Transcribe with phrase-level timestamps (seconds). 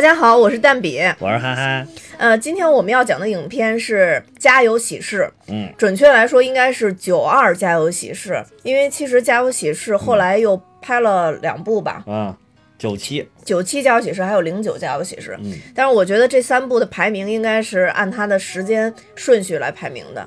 [0.00, 1.86] 大家好，我是蛋比，我是憨憨。
[2.16, 8.32] 呃，今天我们要讲的影片是《家有喜事》，嗯，准确来说应该是《九二家有喜事》，
[8.62, 12.34] 因为其实《家有喜事》后来又拍了两部吧，啊，
[12.78, 20.26] 九七，九七家有喜事还有零九家有喜事，嗯，但是我觉得这三部的排名应该是按它的时间顺序来排名的。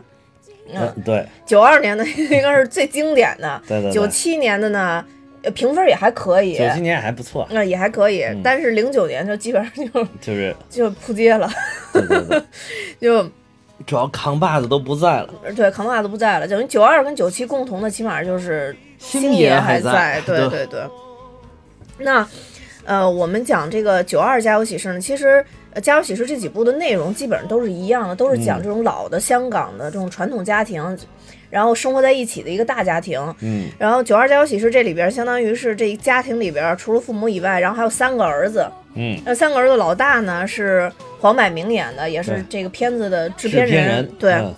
[0.72, 3.92] 嗯，对，九二年的应该是最经典的，对对对。
[3.92, 5.06] 九七年的呢，呃
[5.52, 11.50] 评分也还可以，九七年还不错，那、也还可以，嗯但是零九年就基本上就 就是就扑街了，
[11.92, 12.42] 对对对，
[13.00, 13.24] 就
[13.86, 20.82] 主要扛把子都不在了，对扛把子不在了，等于九二跟九七共同的起码就是星爷爷还在，在对对对对。
[21.98, 22.28] 那
[22.86, 25.46] 呃，我们讲这个九二家有喜事呢，其实。
[25.76, 30.96] 呃，家有喜事这几部的内容基本上都是一样的，都是讲嗯这种老的香港的这种传统家庭，
[31.54, 33.22] 然后生活在一起的一个大家庭。
[33.42, 38.66] 嗯，然后九二家有喜事这里边，相当于是这一家庭里边除了父母以外，然后还有三个儿子。
[38.96, 44.34] 嗯，那三个儿子老大呢是黄百鸣演的，也是这个片子的制制片片人对。
[44.34, 44.56] 嗯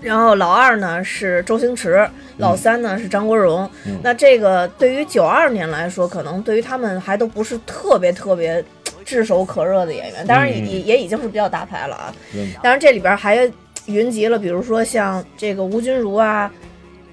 [0.00, 2.04] 然后老二呢是周星驰，
[2.38, 3.70] 老三呢是张国荣。
[3.86, 8.64] 嗯那这个对于九二年来说，可能对于他们还都不是特别特别
[9.04, 12.12] 炙手可热的演员，当然也、嗯也也已经是比较大牌了啊。
[12.34, 13.48] 嗯当然这里边还
[13.86, 16.50] 云集了，比如说像这个吴君如啊，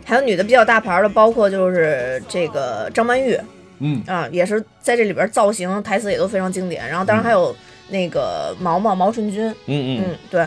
[0.06, 3.38] 还有女的比较大牌的，包括就是这个张曼玉
[3.80, 6.88] 嗯啊，也是在这里边造型、台词也都非常经典。
[6.88, 7.56] 然后当然还有
[7.90, 10.46] 那个毛毛毛舜筠，嗯嗯嗯，对，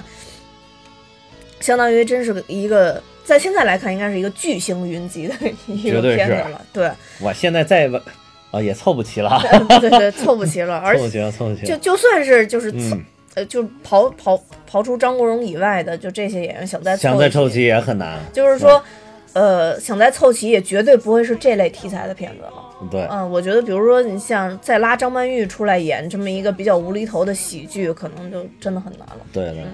[1.60, 5.34] 相当于真是一个，在现在来看，应该是一个巨星云集的
[5.66, 6.60] 一个片子了。
[6.72, 6.90] 对，
[7.20, 8.00] 我现在再问，
[8.50, 9.40] 啊，也凑不齐了，
[9.80, 10.76] 对对，凑不齐了。
[10.84, 18.82] 而凑不齐了，凑不齐了，就就算是就是凑、嗯，呃，就刨刨刨出张国荣以外的，就这些演员想再想再凑齐，也很难，就是说。
[19.34, 22.52] 呃，想再凑齐也绝对不会是这类题材的片子了。
[22.90, 29.20] 对，嗯，我觉得，比如说你像再拉张曼玉出来演这么一个比较无厘头的喜剧，可能就真的很难了。
[29.32, 29.64] 对对，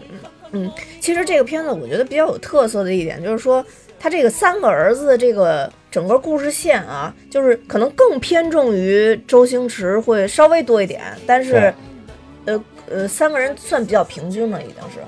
[0.53, 0.71] 嗯，
[1.01, 3.65] 其实这个片子我觉得比较有特色的一点就是说，
[3.99, 11.75] 他这个三个儿子的这个整个故事线啊，就是可能更偏重于周星驰会稍微多一点，但是，
[12.45, 15.01] 呃呃，三个人算比较平均了，已经是，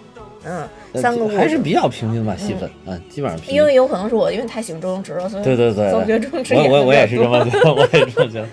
[0.44, 0.68] 嗯，
[1.00, 3.56] 三个还是比较平均吧，戏份，嗯，基本上平均。
[3.56, 8.46] 因为有可能是我因为太喜欢周星驰了，所以对对对，总觉得周星驰我我我也是这么觉得，我也是这么觉得，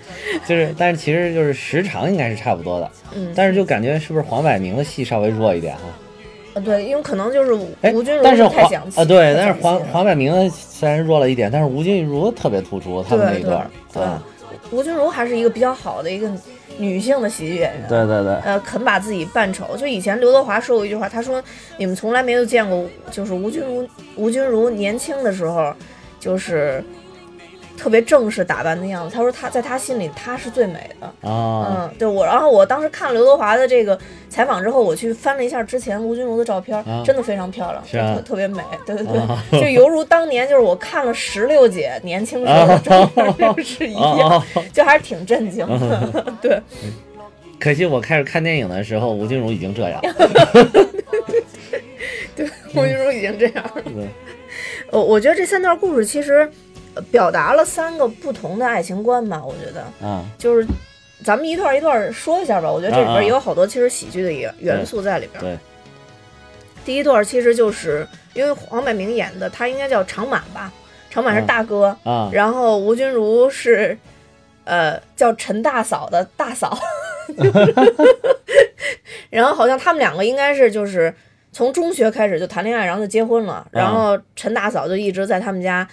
[0.46, 5.82] 就是，但是其实就是时长应该是差不多的， 嗯，但是就感觉是不是黄百鸣的戏稍微弱一点哈？
[6.54, 14.20] 啊对，因为可能就是吴君如太想啊对，但是黄黄百鸣虽然弱了一点，但是吴君如特别突出，他们那一段，对啊，
[14.72, 16.28] 吴君如还是一个比较好的一个
[16.78, 19.76] 女性的喜剧演员，对对对，呃，肯把自己扮丑。
[19.76, 21.42] 就以前刘德华说过一句话，他说
[21.76, 25.74] ：“你们从来没有见过，就是吴君如，吴君如年轻的时候，
[26.20, 26.82] 就是
[27.78, 29.14] 特别正式打扮的样子。
[29.14, 31.06] 他说他在他心里，她是最美的。
[31.28, 37.02] 啊，嗯，对我，然后我当时看了刘德华的这个采访之后，我去翻了一下之前吴君如的照片，啊。
[37.06, 38.16] 真的非常漂亮，是啊。
[38.16, 39.42] 特特别美，对对对，啊。
[39.52, 46.60] 就犹如当年就是我看了石榴姐年轻时候的照片是一样，啊，就还是挺震惊的， 对。
[47.60, 50.00] 可惜我开始看电影的时候，吴君如已经这样，
[52.36, 53.82] 对吴君如已经这样了。
[53.82, 54.08] 对
[54.90, 56.48] 呃，我觉得这三段故事其实呃
[57.10, 59.42] 表达了三个不同的爱情观吧。
[59.44, 60.66] 我觉得嗯，就是
[61.24, 62.70] 咱们一段一段说一下吧。
[62.70, 65.40] 我觉得这里边也有好多其实喜剧的元元素在里边。
[65.40, 65.58] 对，
[66.84, 70.72] 第一段其实就是因为黄百鸣演的，他应该叫长满吧，
[71.10, 73.96] 长满是啊大哥，啊，然后吴君如是
[74.64, 76.78] 呃叫陈大嫂的大嫂，
[79.30, 81.12] 然后好像他们两个应该是就是
[81.52, 85.86] 从中学开始就谈恋爱，然后就结婚了，然后陈大嫂就一直在他们家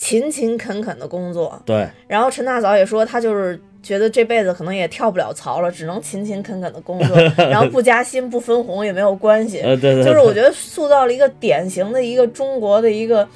[0.00, 3.60] 勤勤恳恳的工作，对，然后陈大嫂也说她就是。
[3.82, 7.16] 觉得这辈子可能也跳不了槽了，只能勤勤恳恳的工作，
[7.48, 9.60] 然后不加薪不分红也没有关系。
[9.60, 13.26] 呃，对对，就是我觉得塑造了一个典型的一个中国的一个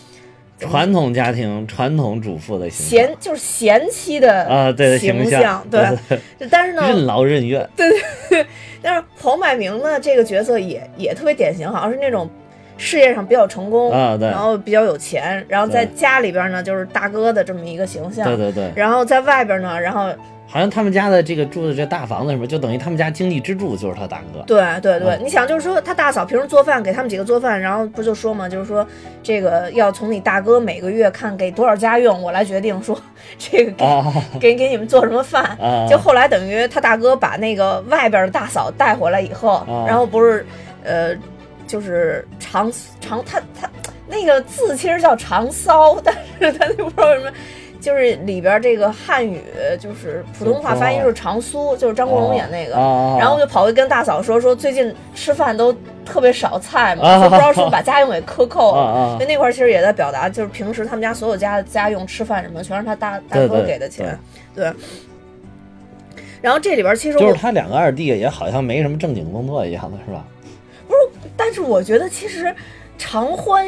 [0.59, 5.81] 传统家庭传统主妇的形象贤，就是贤妻的啊，对形象，对。
[6.51, 7.89] 但是呢，任劳任怨，对
[8.29, 8.47] 对
[8.83, 12.29] 但是黄百鸣呢这个角色也也特别典型，好像是那种
[12.77, 20.09] 事业上比较成功啊对然后比较有钱，然后在家里边呢就是大哥的这么一个形象，对对对，然后在外边呢，然后
[20.47, 24.41] 好像他们家的这个住的这大房子什么，就等于他们家经济支柱就是他大哥。
[24.47, 28.87] 对对对，嗯你想就是说他大嫂平时做饭给他们几个做饭，然后不就说嘛，就是说
[29.23, 32.97] 这个要从你大哥每个月看给多少家用，我来决定说
[33.39, 35.45] 这个给、啊 给给你们做什么饭。
[35.61, 35.87] 啊！
[35.89, 40.47] 就后来等于他大哥把那个外边的大嫂带回来以后，啊然后不是
[40.85, 41.15] 呃，
[41.75, 43.69] 就是长长他他
[44.07, 47.33] 那个字其实叫长骚，但是他就不知道为什么
[47.81, 49.43] 就是里边这个汉语
[49.81, 55.75] 就是普通话发音是长苏，就是张国荣演那个，哦然后就跑去跟大嫂说说最近吃饭都
[56.05, 59.17] 特别少菜嘛，啊说不知道是不是把家用给克扣了。
[59.19, 64.17] 就那块儿其实也在表达，就是平时他们家所有家家用吃饭什么，全是他大大哥给的钱，
[64.55, 64.73] 对。
[66.41, 70.25] 然后这里边其实就是他两个二弟也好像没什么正经工作一样的是吧？
[71.37, 72.55] 但是我觉得其实
[72.99, 73.67] 常欢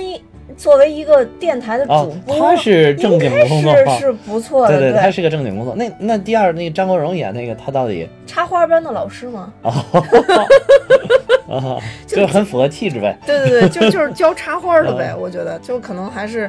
[0.56, 5.74] 作为一个电台的主哦，播，他是正经工作是是不错的，对对，他是个正经工作。
[5.74, 9.52] 那那第二那个张国荣演那个，他到底插花班的老师吗？
[9.62, 9.72] 哦，
[11.48, 13.18] 啊， 就 很符合气质呗。
[13.26, 15.12] 对对对，就就是教插花的呗。
[15.14, 16.48] 嗯我觉得就可能还是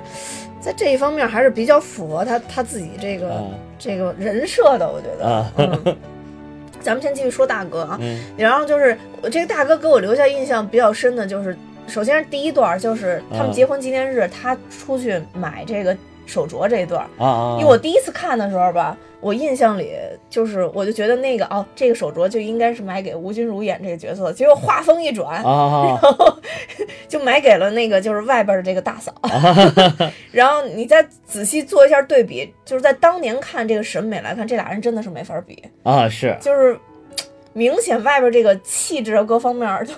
[0.60, 3.44] 在这一方面还是比较符合他他自己这个、啊
[3.80, 4.88] 这个人设的。
[4.92, 5.96] 我觉得，啊嗯，
[6.82, 11.58] 咱们先继续说大哥啊，嗯然后就是我这个大哥给我留下印象比较深的就是，
[11.88, 15.96] 首先是第一段就是他们嗯结婚纪念日，他出去买这个
[16.26, 17.02] 手镯这一段。
[17.18, 17.58] 啊啊！
[17.60, 19.94] 因为我第一次看的时候吧，我印象里
[20.30, 26.38] 就是，我就觉得那个哦，这个手镯就应该是买给吴君如演这个角色，结果话锋一转，然后
[27.08, 29.14] 就买给了那个就是外边的这个大嫂。
[30.32, 36.80] 然后你再仔细做一下对比，就是在当年看这个审美来看，这俩人真的是没法比，啊是，就是
[37.54, 39.94] 明显外边这个气质啊各方面都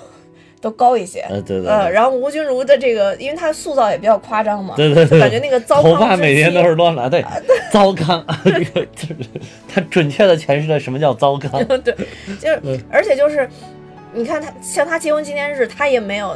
[0.62, 1.22] 都高一些。
[1.22, 7.24] 呃对对然后吴君如的这个，因为她塑造也比较夸张嘛，对对对，感觉那个糟头发每天都是乱来，对，
[7.72, 9.30] 糟糠， 这个就是
[9.68, 11.52] 他准确的诠释了什么叫糟糠。
[11.84, 11.96] 对，
[12.40, 13.50] 就是，而且就是，
[14.14, 16.36] 你看他像他结婚纪念日，他也没有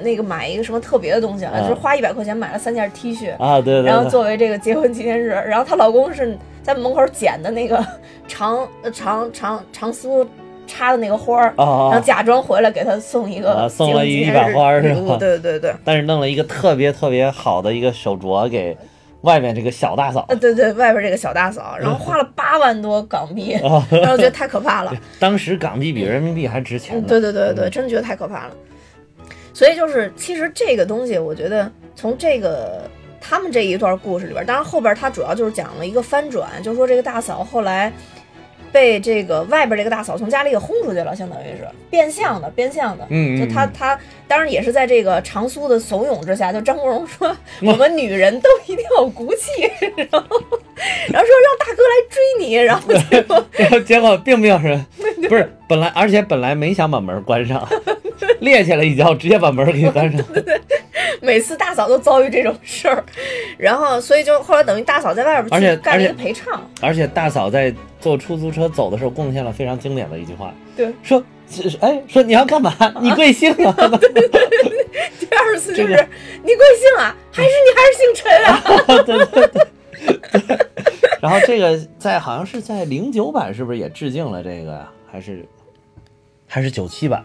[0.00, 1.60] 那个买一个什么特别的东西啊，啊。
[1.60, 7.84] 就是花一百块钱买了三件 T 恤，啊，对对对，然后作为这个结婚纪念日，然后她老公是在门口捡的那个
[8.26, 10.26] 长呃长长长苏
[10.72, 15.74] 插的那个花儿，然后假装回来给他送一个啊送了结婚纪念一把花儿是吧对对对。
[15.84, 18.76] 但是弄了一个特别特别好的一个手镯给
[19.20, 24.92] 外面这个小大嫂呃，，对对，外边这个小大嫂， 然后花了八万多港币， 然后我觉得太可怕了。
[25.20, 28.50] 当时港币比人民币还值钱嗯，对对对对，真的觉得太可怕了。
[29.54, 32.82] 所以就是，其实这个东西，我觉得从这个
[33.20, 37.92] 他们这一段故事里边，当然后边他主要就是讲了一个翻转，就是说这个大嫂后来
[38.72, 43.06] 被这个外边这个大嫂从家里给轰出去了，相当于是变相的，变相的。
[43.10, 49.62] 嗯，嗯就他嗯他当然也是在这个长苏的怂恿之下，就张国荣说我们女人都一定要有骨气，
[49.96, 50.26] 然后
[51.08, 54.84] 然后说让大哥来追你，然后结果 然后结果并没有人，
[55.28, 57.68] 不是本来，而且本来没想把门关上，
[58.40, 60.20] 趔趄了一脚，直接把门给关上。
[61.20, 63.04] 每次大嫂都遭遇这种事儿，
[63.58, 71.22] 然后所以就后来等于大嫂在外边而且去干了一个陪唱，而且大嫂在坐出租车走的时候，贡献了非常经典的一句话，对，说，
[71.80, 72.74] 哎，说你要干嘛？
[73.00, 73.74] 你贵姓啊？
[75.18, 76.08] 第二次就是、这个
[76.42, 77.16] 你贵姓啊？
[77.30, 78.60] 还是你还是姓陈啊？
[78.86, 79.66] 对对对对。
[81.22, 84.90] 然后这个在好像是在零九版是不是也致敬了这个呀？
[85.10, 85.46] 还是
[86.48, 87.22] 还是九七版？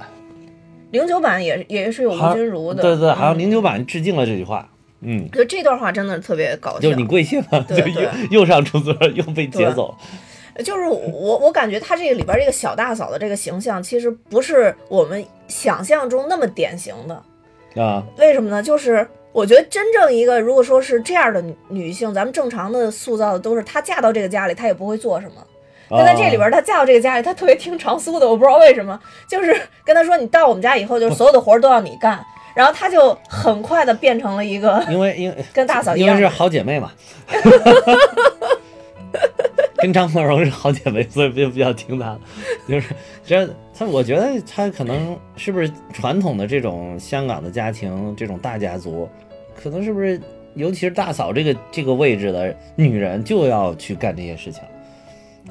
[0.98, 4.68] 零九版也也是有好吴君如的，对对，好像嗯零九版致敬了这句话。
[5.02, 7.60] 嗯，就这段话真的特别搞笑，就是你贵姓啊？
[7.70, 9.96] 就又又上出租车又被劫走。
[10.66, 17.82] 就是我我感觉他这个里边这个小大嫂的这个形象，其实不是我们想象中那么典型的。
[17.82, 18.64] 啊，为什么呢？
[18.64, 25.34] 就是我觉得真正一个如果说是这样的女女性，咱们正常的塑造的都是她嫁到这个家里，她也不会做什么。
[25.90, 32.20] 但在这里边，她嫁到这个家里，她特别听长苏的，我不知道为什么，就是跟她说，你到我们家以后，就是所有的活儿都要你干，
[32.56, 36.28] 然后她就很快的变成了一个因为因为跟大嫂一因为是。
[36.28, 36.92] 好姐妹嘛，
[39.78, 42.20] 跟张国荣是好姐妹，所以就比较听她的。
[42.68, 42.94] 就是
[43.26, 49.10] 这她，我觉得他可能是不是传统的这种香港的家庭，这种大家族，
[49.56, 50.20] 可能是不是
[50.54, 54.62] 尤其是大嫂这个这个位置的女人就要去干这些事情，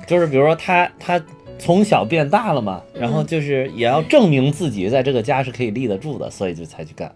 [0.06, 1.20] 就是比如说她她。
[1.58, 7.10] 从小变大了嘛，然后就是也要证明自己在这个家是可以立得住的，所以就才去干。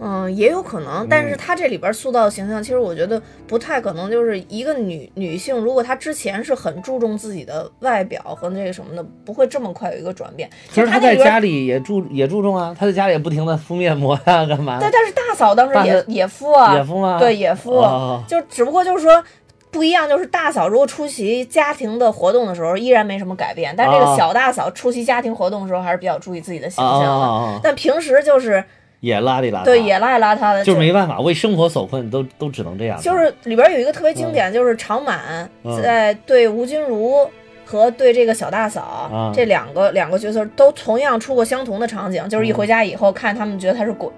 [0.00, 4.10] 嗯，也有可能，但是嗯她这里边塑造的形象，其实我觉得不太可能。
[4.10, 10.50] 就是一个女女性，如果她之前是很注重自己的外表和那个什么的，不会这么快有一个转变。
[10.72, 14.80] 其实她在家里也注也注重啊，她在家里也不停的敷面膜呀、干嘛？
[14.80, 17.20] 对，但是大嫂当时也也敷啊，也敷吗？
[17.20, 19.22] 对，也敷，哦就只不过就是说
[19.70, 27.60] 不一样，就是大嫂如果出席家庭的活动的时候，依然没什么改变，但是这个哦小大嫂出席家庭活动的时候，还是比较注意自己的形啊象的。
[27.62, 28.62] 但平时就是
[29.00, 33.00] 也邋里邋遢，对也邋里邋遢的，就是没办法，为生活所困，都都只能这样。
[33.00, 35.82] 就是里边有一个特别经典，就是常满嗯。
[35.82, 37.28] 在对吴君如。
[37.70, 44.10] 和对这个小大嫂、嗯这两个两个角色都同样出过相同的场景，就是一回家以后看他们觉得他是鬼！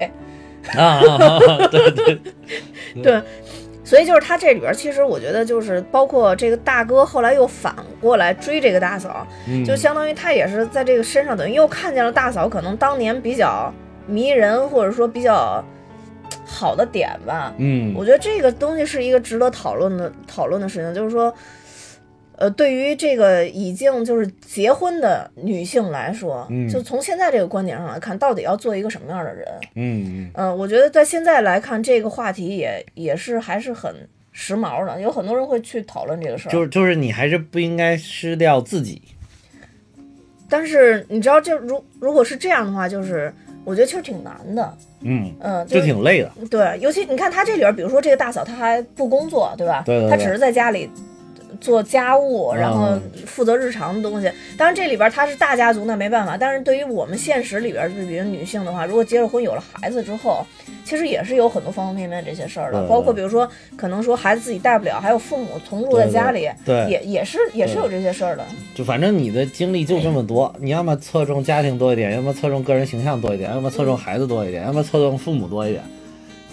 [0.76, 1.00] 啊
[1.68, 2.20] 对对，
[3.02, 3.20] 对，
[3.90, 13.74] 所以就是他这里边，其实我觉得就是包括这个大哥后来又反过来追这个大嫂，嗯就相当于他也是在这个身上等于又看见了大嫂可能当年比较
[14.06, 15.60] 迷人或者说比较
[16.46, 17.52] 好的点吧。
[17.58, 21.34] 嗯我觉得这个东西是一个值得讨论的讨论的事情，就是说，
[22.40, 29.46] 呃，对于这个已经就是结婚的女性来说，嗯就从现在这个观点上来看，到底要做一个什么样的人？
[29.74, 33.94] 嗯嗯、我觉得在现在来看，这个话题也也是还是很
[34.32, 36.52] 时髦的，有很多人会去讨论这个事儿。
[36.52, 39.02] 就是就是你还是不应该失掉自己。
[40.48, 43.30] 但是你知道，就如如果是这样的话，就是
[43.64, 44.74] 我觉得其实挺难的。
[45.02, 46.32] 嗯，嗯，就是挺累的。
[46.50, 49.82] 对，尤其你看他这里边，比如说这个大嫂，她还不工作，对吧？
[49.84, 50.90] 对对对她只是在家里
[51.60, 54.30] 做家务，然后嗯负责日常的东西。
[54.56, 56.36] 当然这里边他是大家族，那没办法。
[56.36, 60.46] 但是对于我们现实里边，就比如女性的话，如果结了婚有了孩子之后，
[60.84, 68.44] 其实也是有很多方方面面这些事儿的，包括比如说可能说孩子自己带不了，还有父母同住在家里，对对也也是也是有这些事儿的。
[68.74, 75.82] 就反正你的精力就这么多，你要么侧重家庭多一点，要么侧重个人形象多一点，要么侧重孩子多一点，要么侧重父母多一点。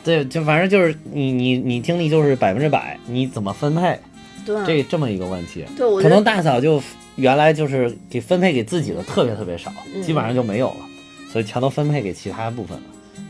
[0.03, 3.99] 对，就反正就是你你你精力就是百分之百，你怎么分配？
[4.47, 5.65] 对，这这么一个问题。
[5.75, 6.81] 对我可能大嫂就
[7.17, 10.85] 原来就是给分配给自己的特别特别少，嗯基本上就没有了，
[11.31, 12.83] 所以全都分配给其他部分了，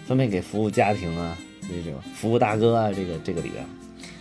[0.07, 3.65] 分配给服务家庭啊，这种服务大哥啊，这个这个里边，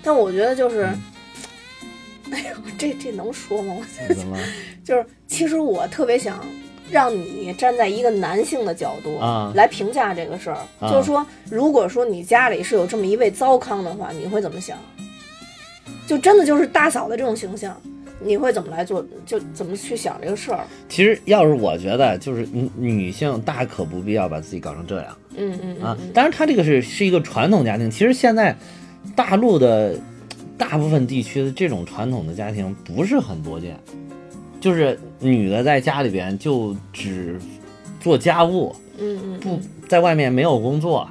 [0.02, 3.76] 但我觉得就是，嗯 哎呦，这这能说吗？
[4.08, 4.36] 我怎么
[4.82, 6.44] 就是其实我特别想
[6.90, 14.78] 让你站在一个男性的角度啊来评价这个事儿，啊就是说，如果说你家里是有这么一位糟糠的话，你会怎么想？
[16.06, 17.76] 就真的就是大嫂的这种形象，
[18.20, 19.04] 你会怎么来做？
[19.26, 20.60] 就怎么去想这个事儿？
[20.88, 25.98] 其实要是我觉得，就是女女性大可不必要把自己搞成这样嗯嗯啊。
[26.14, 28.56] 当然，她这个是是一个传统家庭，其实现在
[29.14, 29.98] 大陆的
[30.56, 33.78] 大部分地区的这种传统的家庭不是很多见，
[34.60, 37.38] 就是女的在家里边就只
[38.00, 41.06] 做家务，嗯嗯不在外面没有工作，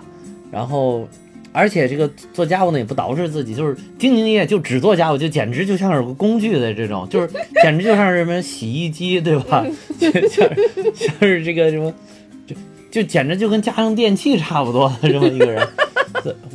[0.52, 1.08] 然后
[1.56, 7.30] 而且这个做家务呢也不捯饬自己，就是兢兢业业就只做家务，就简直就像是个工具的这种，就是
[7.64, 9.66] 简直就像是什么洗衣机，对吧？
[9.98, 10.50] 就像
[10.94, 11.94] 像是这个什么，
[12.46, 12.56] 就
[12.92, 15.66] 就简直就跟家用电器差不多的这么一个人。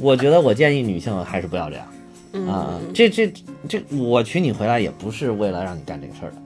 [0.00, 1.86] 我觉得我建议女性还是不要这样
[2.32, 3.32] 嗯啊，这这
[3.68, 6.36] 这我娶你回来也不是为了让你干这个事儿的。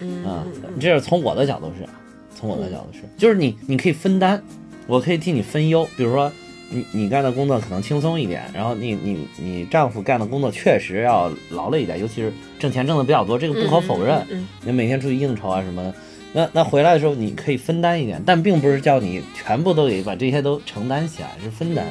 [0.00, 0.44] 嗯啊，
[0.80, 1.88] 这是从我的角度是，
[2.34, 4.42] 从我的角度是，就是你你可以分担，
[4.86, 5.88] 我可以替你分忧。
[5.96, 6.30] 比如说
[6.72, 14.26] 你你干的工作可能轻松一点，然后你你你丈夫干的工作确实要劳累一点，尤其是挣钱挣的比较多，这个不可否认。
[14.30, 15.94] 嗯你每天出去应酬啊什么的，
[16.32, 21.86] 那那回来的时候你可以分担一点，但并不是叫你全部都得把这些都承担起来，是分担，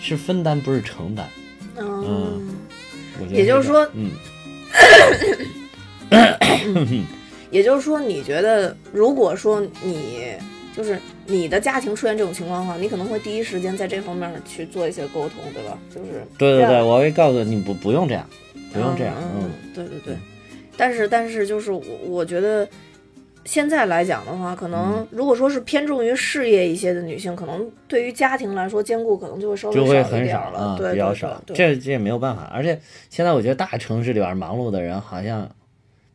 [0.00, 1.26] 是分担不是承担。
[1.76, 2.48] 嗯
[3.30, 4.10] 也就是说嗯，
[7.50, 10.32] 也就是说，你觉得如果说你
[10.76, 15.78] 就是你的家庭出现这种情况的话，你可能会第一时间在这方面去做一些沟通，对吧？
[15.88, 18.28] 就是对对对，我会告诉你不不用这样，
[18.72, 20.16] 不用这样，嗯嗯，对对对。
[20.76, 22.68] 但是但是就是我我觉得
[23.44, 31.40] 现在来讲的话，可嗯能如果说是偏重于事业一些的女性，可能对于家庭来说兼顾可能就会稍微就会很少点了，对比较少。
[31.46, 32.76] 这这也没有办法，而且
[33.10, 35.48] 现在我觉得大城市里边忙碌的人，好像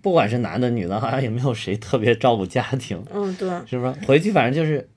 [0.01, 3.93] 不管是男的女的，好像也没有谁特别照顾家庭，嗯对，是不是？
[4.05, 4.87] 回去反正就是。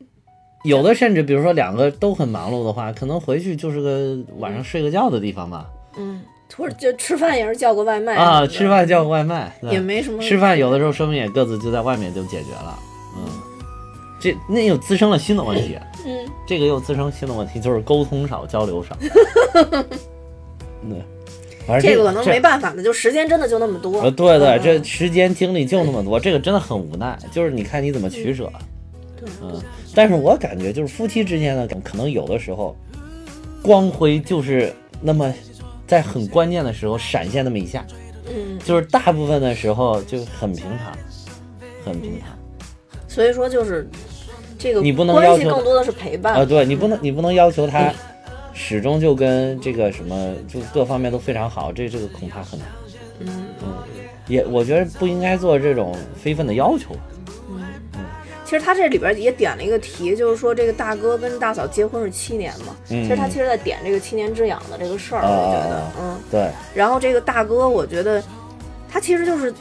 [0.64, 5.66] 有的甚至，比如说两个都很忙碌的话，可能回去就是个晚上睡个觉的地方吧。
[5.99, 6.23] 嗯，
[6.56, 12.78] 或者就吃饭也是叫个外卖啊，吃饭叫个外卖，也没什么吃饭有的时候说明也各自就在外面就解决了。
[13.16, 13.26] 嗯，
[14.21, 15.76] 这那又滋生了新的问题。
[16.06, 18.97] 嗯这个又滋生新的问题，就是沟通少，交流少。
[20.88, 21.02] 对，
[21.81, 24.00] 这个可能没办法的，就时间真的就那么多。
[24.00, 27.19] 呃，对对，嗯这时间精力就那么多，这个真的很无奈。
[27.31, 28.50] 就是你看你怎么取舍。
[29.16, 29.61] 对嗯，
[29.95, 32.76] 但是我感觉就是夫妻之间呢，可能有的时候
[33.62, 35.33] 光辉就是那么
[35.87, 37.87] 在很关键的时候闪现那么一下，
[38.26, 40.97] 嗯，就是大部分的时候就很平常，
[41.85, 42.37] 很平常。
[43.07, 43.88] 所以说就是
[44.59, 47.92] 这个你不能关系要求更多的是陪伴啊，对你不能你不能要求他
[48.54, 52.68] 始终就跟这个什么就各方面都非常好，这这个恐怕很难。
[53.21, 53.47] 嗯。
[54.28, 56.94] 也我觉得不应该做这种非分的要求。
[57.50, 57.62] 嗯。
[57.94, 58.00] 嗯。
[58.44, 63.02] 其实他这里边也点了一个题，就是说这个大哥跟大嫂结婚是七年嘛，嗯。
[63.02, 68.23] 其实他其实在点这个七年之痒的这个事儿，啊我觉得啊，嗯，对，然后这个大哥，我觉得
[68.88, 69.52] 他其实就是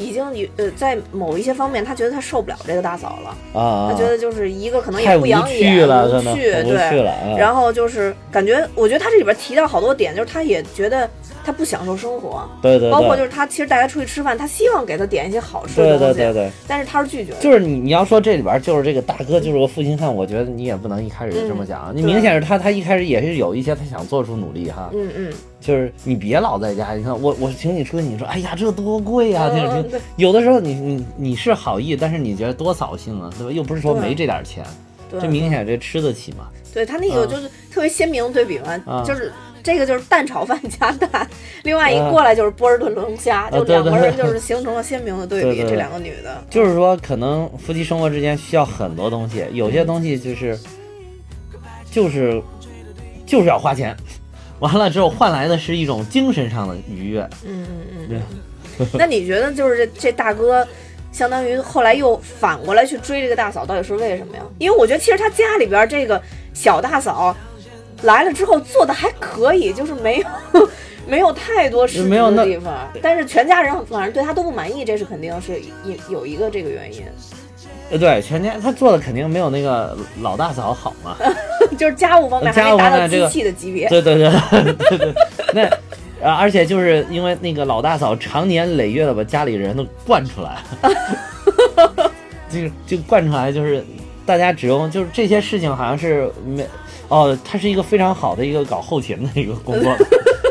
[0.00, 7.02] 已经有呃，在某一些方面，他觉得他受不了这个大嫂了，啊，他觉得就是一个可能也不养趣眼、了，可能无趣，无趣对。
[7.02, 7.36] 了啊。
[7.38, 11.08] 然后就是感觉，我觉得他这里边提到好多点，就是他也觉得
[11.44, 16.32] 他不享受生活，对对对，包括就是他其实大家出去吃饭，他希望给他点一些好吃的东西，对对。
[16.32, 17.38] 对，但是他是拒绝的。
[17.38, 29.50] 就是你你要说这里边就是这个大哥就是个负心汉，我觉得你也不能一开始就这么讲，你明显是他他一开始也是有一些他想做出努力哈，嗯嗯，就是你别老在家，你看我我请你出去，你说哎呀这多贵呀、
[30.16, 33.52] 有的时候你你你是好意，但是你觉得多扫兴啊，对吧？
[33.52, 34.64] 又不是说没这点钱，
[35.20, 36.48] 这明显这吃得起嘛。
[36.72, 41.28] 对他那个啊就是特别鲜明的对比嘛，啊就是这个就是蛋炒饭加蛋，
[41.64, 45.70] 另外一啊过来就是波士顿龙虾，就两个人就是形成了鲜明的对比，对对对。
[45.70, 46.42] 这两个女的。
[46.48, 50.58] 就是说，可能夫妻生活之间需要很多东西，有些东西就是
[51.90, 52.40] 就是
[53.26, 53.94] 就是要花钱，
[54.60, 57.20] 完了之后换来的是一种精神上的愉悦。
[57.44, 58.22] 嗯嗯嗯
[58.78, 58.88] 嗯。
[58.94, 60.66] 那你觉得就是这这大哥，
[61.12, 64.42] 相当于后来又反过来去追这个大嫂，到底是为什么呀？
[64.58, 66.22] 因为我觉得其实他家里边这个
[66.54, 67.36] 小大嫂
[68.02, 70.26] 来了之后做的还可以，就是没有
[71.06, 77.10] 没有太多失职没有的地方，但是全家人反正对他都不满意，这是肯定是有有一个这个原因，呃，
[77.98, 81.16] 对，全家他做的肯定没有那个老大嫂好嘛。
[81.78, 83.88] 就是家务方面还家没达到务方面这个机器的级别。
[83.88, 85.14] 对对对对对，
[85.54, 90.58] 那啊，而且就是因为那个老大嫂常年累月的把家里人都惯出来，
[92.50, 93.84] 就是就惯出来，就是
[94.26, 96.66] 大家只用就是这些事情好像是没
[97.08, 99.96] 哦，他是一个非常好的一个搞后勤的一个工作，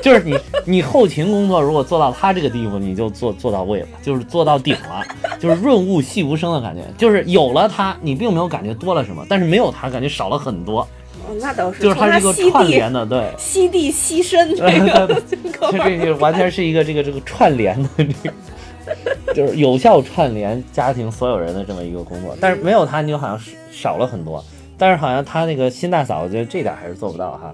[0.01, 5.03] 就是你你后勤工作如果做到他这个地步，你就做做到位了，就是做到顶了，
[5.39, 10.81] 就是润物细无声的感觉，就是有了他，你并没有感觉多了什么，但是没有他，感觉少了很多，
[11.27, 13.29] 哦，那倒是，就是他它是一个串联的，对。
[13.37, 22.35] 吸地吸身 这个对这这个完全是一个这个这个串联的这个，就是有效串联家庭所有人的这么一个工作。
[22.39, 24.43] 但是没有他，你就好像是少了很多。
[24.77, 27.53] 但是好像他那个新大嫂，我觉得这点还是做不到哈。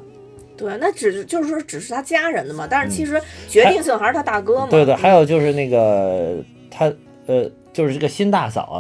[0.57, 4.67] 对，那只是就是说只是他家人的嘛，但是其实决定性还是他大哥嘛。
[4.67, 6.37] 嗯对对，还有就是那个
[6.71, 6.91] 他
[7.27, 8.77] 呃，就是这个新大嫂啊，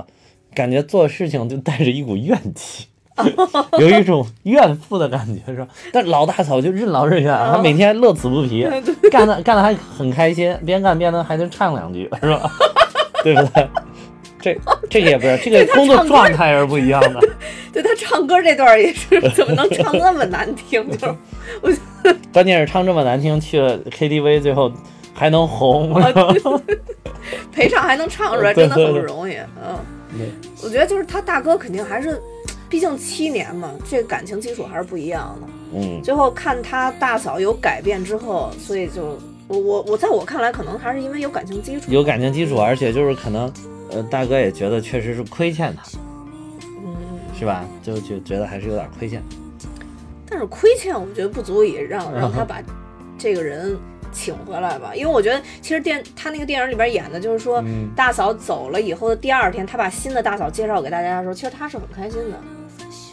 [0.53, 2.87] 感觉做事情就带着一股怨气。
[3.79, 5.67] 有一种怨妇的感觉是吧？
[5.93, 8.67] 但老大嫂就任劳任怨啊，她每天乐此不疲，
[9.09, 12.51] 干的干的还很开心，边干边能还能唱两句，是吧？
[13.23, 13.69] 对不对？
[14.45, 14.55] 这
[14.87, 17.19] 这个也不是，这个工作状态是不一样的。
[17.73, 20.87] 对他唱歌这段也是怎么能唱那么难听？
[20.97, 21.07] 就
[21.71, 21.79] 是
[22.31, 24.71] 关键是唱这么难听，去了 KTV 最后
[25.15, 25.99] 还能红？
[27.51, 29.35] 陪唱还能唱出来，真的很不容易。
[29.63, 30.29] 嗯，
[30.63, 32.21] 我觉得就是他大哥肯定还是，
[32.69, 35.47] 毕竟七年嘛，这个感情基础还是不一样的。
[35.79, 41.91] 嗯，最后看他大嫂有改变之后，所以就我我我在我看来，可能还是因为有感情基础。
[41.91, 43.51] 有感情基础，而且就是可能，
[43.95, 45.83] 呃，大哥也觉得确实是亏欠他，
[46.85, 46.95] 嗯，
[47.39, 47.65] 是吧？
[47.81, 49.21] 就就觉得还是有点亏欠。
[50.29, 52.61] 但是亏欠，我觉得不足以让让他 把
[53.17, 53.77] 这个人
[54.11, 62.39] 请回来吧，因为我觉得其实电他那个电影里边演的就是说，嗯大嫂走了以后的第二天，他把新的大嫂介绍给大家的时候，其实他是很开心的，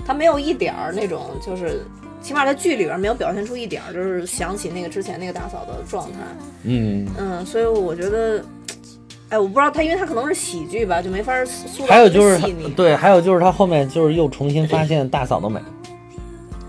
[0.04, 1.82] 他没有一点儿那种就是。
[2.22, 6.18] 起码在剧里边没有表现出一点儿，就是想起那个之前那个大嫂的状态，
[6.62, 8.40] 嗯，嗯，所以我觉得，
[9.32, 12.38] 哎，我不知道他，因为他可能是喜剧吧，就没法塑造还有就是
[12.76, 15.58] 对，还有就是他后面就是又重新发现大嫂的美，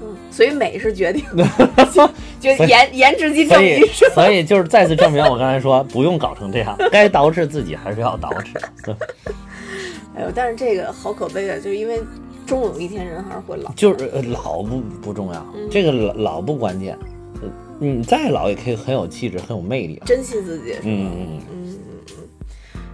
[0.02, 1.45] 嗯，所以美是决定的，
[2.39, 3.91] 就颜颜值即所以正义？
[4.15, 8.54] 所以就是再次证明我刚才说不用搞成这样，该捯饬自己还是要捯饬。
[8.86, 8.95] 对
[10.15, 12.02] 哎呦，但是这个好可悲啊，就是因为
[12.45, 13.69] 终有一天人还是会老。
[13.76, 16.97] 就是呃老不不重要，嗯这个老老不关键，
[17.41, 20.02] 呃你再老也可以很有气质，很有魅力。
[20.06, 21.78] 珍惜自己，嗯嗯，嗯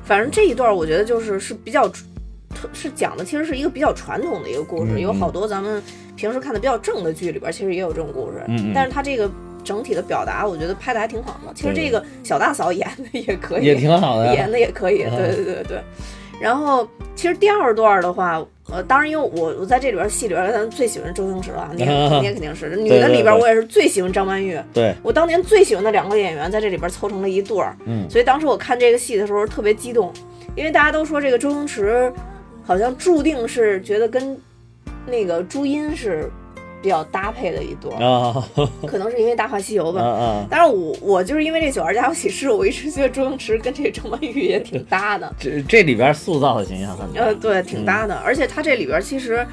[0.10, 5.80] 反正这一段我觉得就是是比较特是讲的，其实是一个比较传统的一个故事，嗯有好多咱们
[6.16, 9.30] 平时看的比较正的剧里边，其实也有这种故事，嗯嗯但是他这个
[9.64, 11.54] 整体的表达，我觉得拍的还挺好的。
[11.54, 14.34] 其实这个小大嫂 演的也可以，也挺好的。
[14.34, 15.84] 演的也可以，嗯对对对对。
[16.40, 24.58] 然后其实第二段的话，呃，当然因为我我在这里边戏里边，咱最喜欢周星驰了，你也你也肯定是女的里边，我也是最喜欢张曼玉。
[24.74, 30.14] 对，我当年最喜欢的两个演员在这里边凑成了一对儿，嗯所以当时我看这个戏的时候特别激动，
[30.56, 32.12] 因为大家都说这个周星驰
[32.64, 34.38] 好像注定是觉得跟
[35.06, 36.32] 那个朱茵是
[36.82, 38.44] 比较搭配的一对儿，啊
[38.88, 40.02] 可能是因为《大话西游》吧。
[40.02, 40.46] 啊啊！
[40.50, 48.16] 当然我我就是因为这《九二家有喜事》，我一直觉得周星驰跟这个张曼玉也挺搭的，这这里边塑造的形象很呃，对，挺搭的。
[48.16, 49.46] 而且他这里边其实，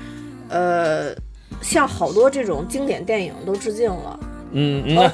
[0.49, 1.15] 呃，
[1.61, 4.21] 像好多这种经典电影都致敬了。
[4.53, 5.11] 嗯嗯，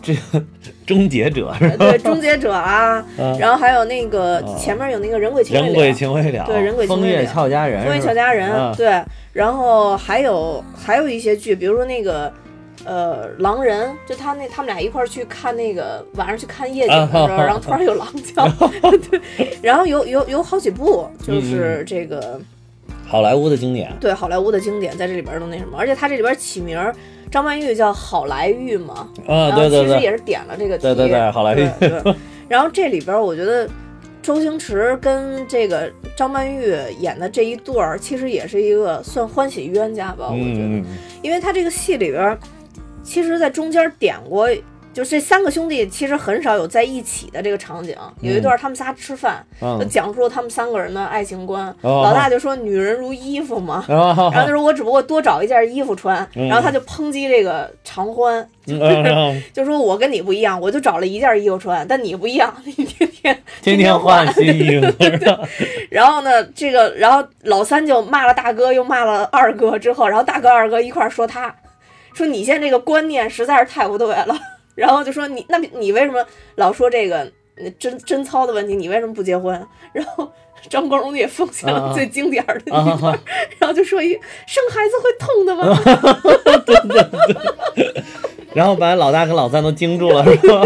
[0.00, 0.42] 这个
[0.86, 1.90] 终结者是吧？
[1.90, 9.02] 对，终结者啊，嗯然后还有那个啊前面有那个人鬼情未了人鬼了，情未了，对人鬼情未了风月俏佳人，风月俏佳人，嗯对，
[9.36, 12.32] 然后还有还有一些剧，比如说那个。
[12.84, 18.46] 呃，狼人就他那他们俩一块儿去看那个晚上去看夜景的时候，啊然后突然有狼叫，
[19.10, 22.40] 对，然后有有有好几部就是嗯这个、
[23.04, 26.94] 好莱坞的经典，对好莱坞的经典在这里边儿都那什么，而且他这里边儿起名儿
[27.28, 31.56] 张曼玉叫好莱坞嘛，啊，对对对，其实也是点了这个题，对对对好莱坞。
[31.56, 32.14] 对对。
[32.46, 33.68] 然后这里边儿我觉得
[34.26, 40.84] 周星驰跟这个张曼玉演的这一对儿，其实也是一个算欢喜冤家吧，我觉得，
[41.22, 42.38] 因为他这个戏里边儿，
[43.04, 44.48] 其实在中间点过。
[44.96, 51.66] 就这三个兄弟其实很少有在一起的这个场景，有一段他们仨吃饭，就讲述了他们三个人的爱情观。
[51.82, 58.48] 哦老大就说：“女人如衣服嘛。”然后他说：“我只不过多找一件衣服穿。”嗯然后他就抨击这个常欢，
[59.52, 64.90] 就说我跟你不一样，我就找了一件衣服穿，但你不一样，你天天天天换新衣服，
[65.90, 71.54] 然后呢，这个然后老三就骂了大哥，又骂了二哥，之后，然后大哥二哥一块儿说他，
[72.14, 74.34] 说你现在这个观念实在是太不对了。
[74.76, 78.76] 然后就说你那你为什么老说这个呃贞贞操的问题？
[78.76, 79.52] 你为什么不结婚？
[79.92, 80.30] 然后
[80.70, 83.20] 张国荣也奉献了啊最经典的一啊段，啊
[83.58, 84.12] 然后就说一
[84.46, 85.76] 生孩子会痛的吗？
[88.54, 90.62] 然后把老大跟老三都惊住了，是吧？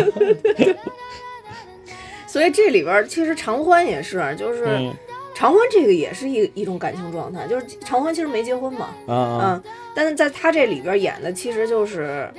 [2.26, 4.64] 所以这里边儿其实常欢也是，就是。
[4.66, 4.92] 嗯
[5.32, 9.62] 常欢这个也是一一种感情状态，就是常欢其实没结婚嘛，嗯，
[9.94, 12.30] 但是在他这里边演的其实就是，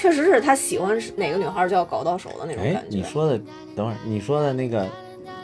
[0.00, 3.02] 确实是他喜欢哪个女孩就要搞到手的那种哎感，觉你。
[3.02, 3.38] 说的，
[3.76, 4.86] 等会儿你说的那个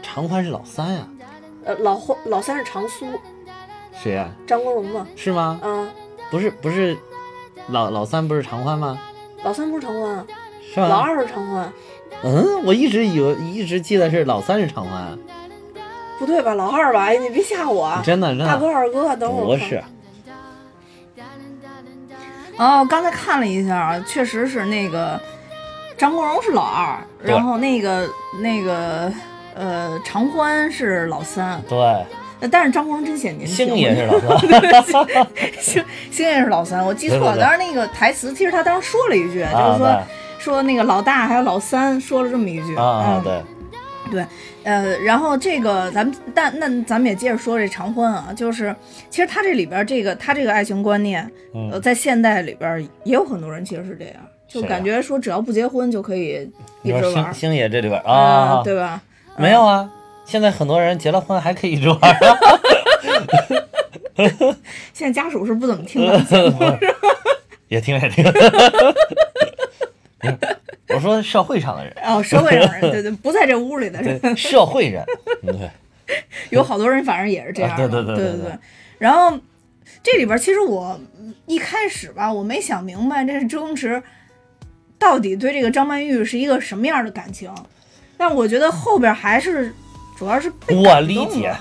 [0.02, 1.06] 常欢是老三呀？
[1.66, 3.04] 呃，老欢老三是常苏，
[3.92, 4.30] 谁呀？
[4.46, 5.60] 张国荣吗，是吗？
[5.62, 5.86] 嗯，
[6.30, 6.96] 不是不是，
[7.68, 8.98] 老老三不是常欢吗？
[9.44, 10.26] 老三不是常欢啊，
[10.72, 10.88] 是吧？
[10.88, 11.70] 老二是常欢，
[12.22, 15.18] 嗯，我一直以为一直记得是老三是常欢，
[16.18, 16.54] 不对吧？
[16.54, 17.02] 老二吧？
[17.04, 18.00] 哎，你别吓我啊！
[18.02, 19.84] 真的真的大哥二哥，等会儿不是。
[22.58, 25.20] 哦，刚才看了一下啊，确实是那个
[25.96, 28.08] 张国荣是老二，然后那个
[28.40, 29.12] 那个
[29.54, 31.78] 呃常欢是老三，对，
[32.40, 34.18] 呃但是张国荣真显年轻，星爷是老
[34.82, 35.06] 三，
[35.60, 37.38] 星星爷是老三，我记错了。
[37.38, 40.02] 当时那个台词其实他当时说了一句，啊就是说
[40.38, 43.22] 说那个老大还有老三说了这么一句嗯。
[43.24, 43.42] 对，
[44.10, 44.26] 对，
[44.66, 48.74] 呃，然后这个咱们，但那咱们也接着说这长婚啊，就是
[49.08, 51.22] 其实他这里边这个他这个爱情观念，
[51.54, 54.14] 呃，嗯，在现代里边也有很多人其实是这样，
[54.48, 56.50] 就感觉说只要不结婚就可以
[56.82, 59.00] 一直玩儿星星爷这里边啊，啊，对吧？
[59.36, 59.88] 没有啊，
[60.24, 62.00] 现在很多人结了婚还可以一直玩
[64.92, 66.18] 现在家属是不怎么听 的
[67.68, 68.24] 也听也听。
[70.88, 75.04] 我说社会上的人，哦，社会上人对对，不在这屋里的人，社会人，
[75.42, 75.70] 嗯对，
[76.50, 78.58] 有好多人反正也是这样，啊对对对对对对
[78.98, 79.38] 然后
[80.02, 80.98] 这里边其实我
[81.46, 84.02] 一开始吧，我没想明白这是周星驰
[84.98, 87.52] 到底对这个张曼玉是一个什么样的感情，
[88.16, 89.74] 但我觉得后边还是
[90.16, 91.54] 主要是被我理解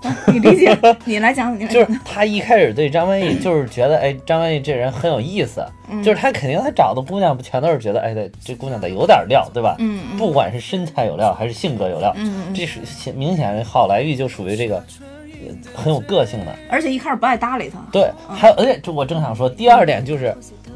[0.32, 0.76] 你理解？
[1.04, 2.00] 你来讲，你来讲就是。
[2.04, 9.74] 他一开始对张曼玉就是觉得，哎，张曼玉这人很有意思，嗯就是他肯定他找的姑娘不全都是觉得，哎，对，这姑娘得有点料，对吧？
[9.78, 16.54] 嗯嗯不管是身材有料还是性格有料，嗯嗯这是显明显好莱坞就属于这个呃很有个性的。
[16.70, 20.32] 而且一开始不爱搭理他，对，还有而且这我正想说，第二点就是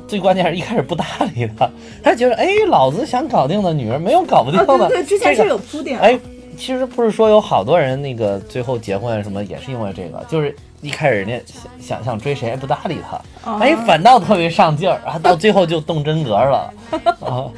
[0.08, 1.04] 最关键是一开始不搭
[1.34, 1.70] 理他，
[2.02, 4.88] 他觉得哎，老子想搞定的女人没有搞不定啊，的。
[4.88, 5.98] 对对，之前是有铺垫。
[6.00, 6.18] 哎，
[6.56, 11.40] 其实不是说有好多人那个最后结婚什么也是因为这个，就是一开始人家
[11.80, 16.72] 想想想追谁不搭理他，啊哎，反倒特别上劲儿，啊，到最后就动真格了。
[17.20, 17.50] 啊。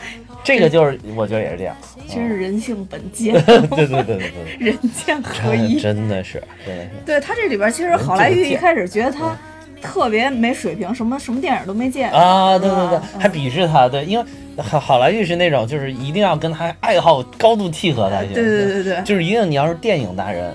[0.42, 1.74] 这个就是我觉得也是这样，
[2.06, 5.80] 真是人性本贱， 对对对对对对，人贱合一。
[5.80, 9.34] 真的是真的是，对他这里边，其实好莱坞一开始觉得他
[9.80, 14.24] 特别没水平，什么什么电影都没见啊，对对对嗯，还鄙视他，对，因为
[14.62, 20.54] 好好莱坞是那种就是一定要跟他爱好高度契合才行，对对对对对，就是一定你要是电影达人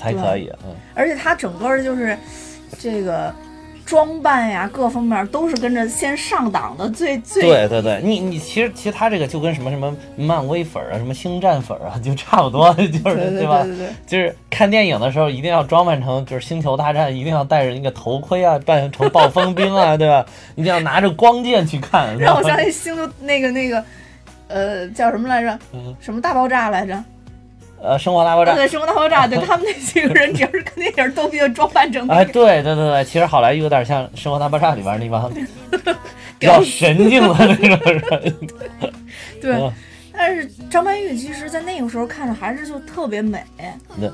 [0.00, 2.16] 才可以，嗯，而且他整个就是
[2.78, 3.34] 这个
[3.88, 13.62] 装扮呀，各方面都是跟着先上档的最最对对对，你你其实其实他这个就跟什么什么漫威粉儿啊，什么星战粉儿啊，就差不多， 就是对对吧？
[13.64, 13.88] 对对对。
[14.06, 20.22] 就是看电影的时候一定要装扮成就是星球大战，一定要戴着那个头盔啊，扮成暴风兵啊，对吧？
[20.54, 23.82] 一定要拿着光剑去看，让我想起星球那个那个，
[24.48, 25.58] 呃，叫什么来着？
[25.72, 27.02] 嗯什么大爆炸来着？
[27.82, 28.54] 呃，生活大爆炸。
[28.54, 29.26] 对，生活大爆炸。
[29.26, 35.32] 对 他们那几个人，只要是看电影，都比较装扮成那哎，对对对对，其实好莱坞有点像《生活大爆炸》里边那帮
[36.38, 38.34] 比较神经的那种人。
[39.40, 39.72] 对嗯，
[40.12, 43.42] 但是张曼玉其实，在那个时候看着还是就特别美，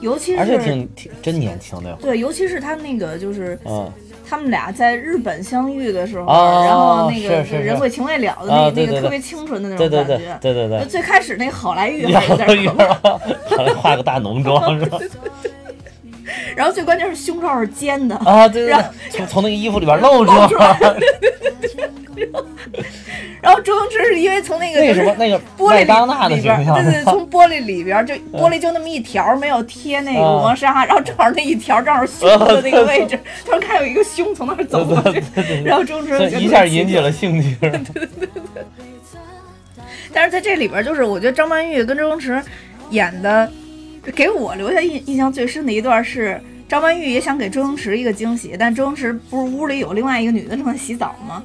[0.01, 3.91] 尤其而且是挺挺真年轻那会儿，对，尤其是她那个就是嗯
[4.35, 10.37] 他们俩在日本相遇的时候，哦然后那个人鬼情未了的那、那个特别清纯的那种感觉。
[10.41, 13.11] 对对对对，最开始那个好莱坞要还有点一可怕，
[13.57, 14.99] 好像化个大浓妆 是吧？
[16.57, 18.75] 然后最关键是胸罩是尖的，啊，对对
[19.11, 20.79] 从从那个衣服里边露出来，
[23.43, 25.81] 然后周星驰是因为从那个什么那个玻璃
[26.29, 35.23] 里边，对对， 从玻璃里边就玻璃就那么一条，没有贴那个磨砂，然后正好那一条正好胸部的那个位置， 突然看有一个胸从那儿走过去，
[35.65, 37.57] 然后周星驰就一下引起了兴趣。
[40.13, 42.43] 但是在这里边，就是我觉得张曼玉跟周星驰
[42.91, 43.51] 演的，
[44.13, 51.43] 给我留下印印象最深的一段是张曼玉也想给周星驰一个惊喜，但周星驰不是屋里有另外一个女的正在洗澡吗？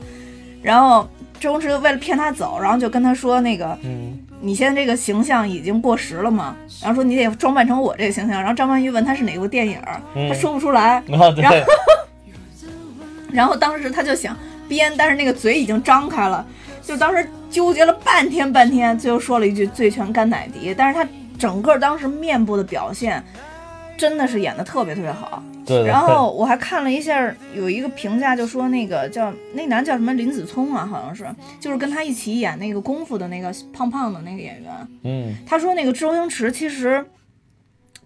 [0.61, 1.07] 然后
[1.39, 6.55] 周星驰为了骗她走，然后就跟她说那个嗯，你现在这个形象已经过时了嘛？
[6.81, 8.39] 然后说你得装扮成我这个形象。
[8.39, 9.77] 然后张曼玉问他是哪部电影，
[10.15, 10.97] 嗯他说不出来。
[11.11, 11.57] 啊然后，
[13.31, 14.35] 然后当时他就想
[14.67, 16.45] 编，但是那个嘴已经张开了，
[16.81, 20.73] 就当时纠结了半天半天，最后说了一句“醉拳甘乃迪”。
[20.77, 21.07] 但是他
[21.39, 23.23] 整个当时面部的表现
[23.97, 25.41] 真的是演的特别特别好。
[25.65, 25.87] 对对。
[25.87, 31.25] 然后我还看了一下，有一个评价就说那个叫那男叫什么林子聪啊，好像是，
[31.59, 34.87] 就是跟他一起演那个功夫的那个胖胖的那个演员。
[35.03, 37.03] 嗯他说那个周星驰其实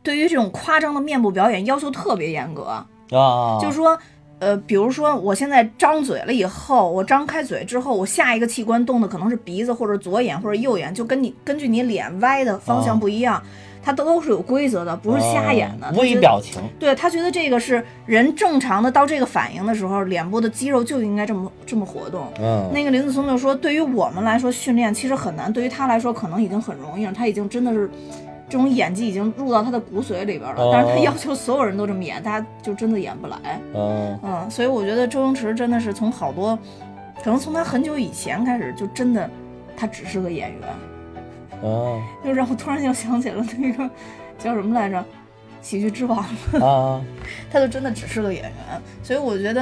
[0.04, 2.64] 对于这种夸张的面部表演要求特别严格，
[3.10, 3.98] 啊，就是说。
[4.44, 13.42] 呃，比如说，我现在张嘴了以后，我张开嘴之后，我下一个器官动的可能是鼻子或者左眼或者右眼，就跟你根据你脸歪的方向不一样，
[13.82, 15.90] 它都都是有规则的，不是瞎演的。
[15.98, 22.28] 微表情，对他觉得这个是人正常的到这个反应的时候，脸部的肌肉就应该这么这么活动。
[22.40, 27.90] 嗯，那个林子聪就说，对于我们来说训练其实很难，对于他来说可能已经很容易了，他已经真的是
[28.54, 30.62] 这种演技已经入到他的骨髓里边了。
[30.62, 33.38] 哦但是他要求所有人都这么演，大家就真的演不来。
[33.74, 36.56] 嗯嗯，所以我觉得周星驰真的是从好多，
[37.24, 39.28] 可能从他很久以前开始就真的，
[39.76, 40.62] 他只是个演员，
[41.64, 43.90] 嗯 就让我突然就想起了那个
[44.38, 45.04] 叫什么来着，
[45.64, 46.20] 喜剧之王。
[46.62, 47.02] 啊，
[47.52, 48.54] 他就真的只是个演员，
[49.02, 49.62] 所以我觉得，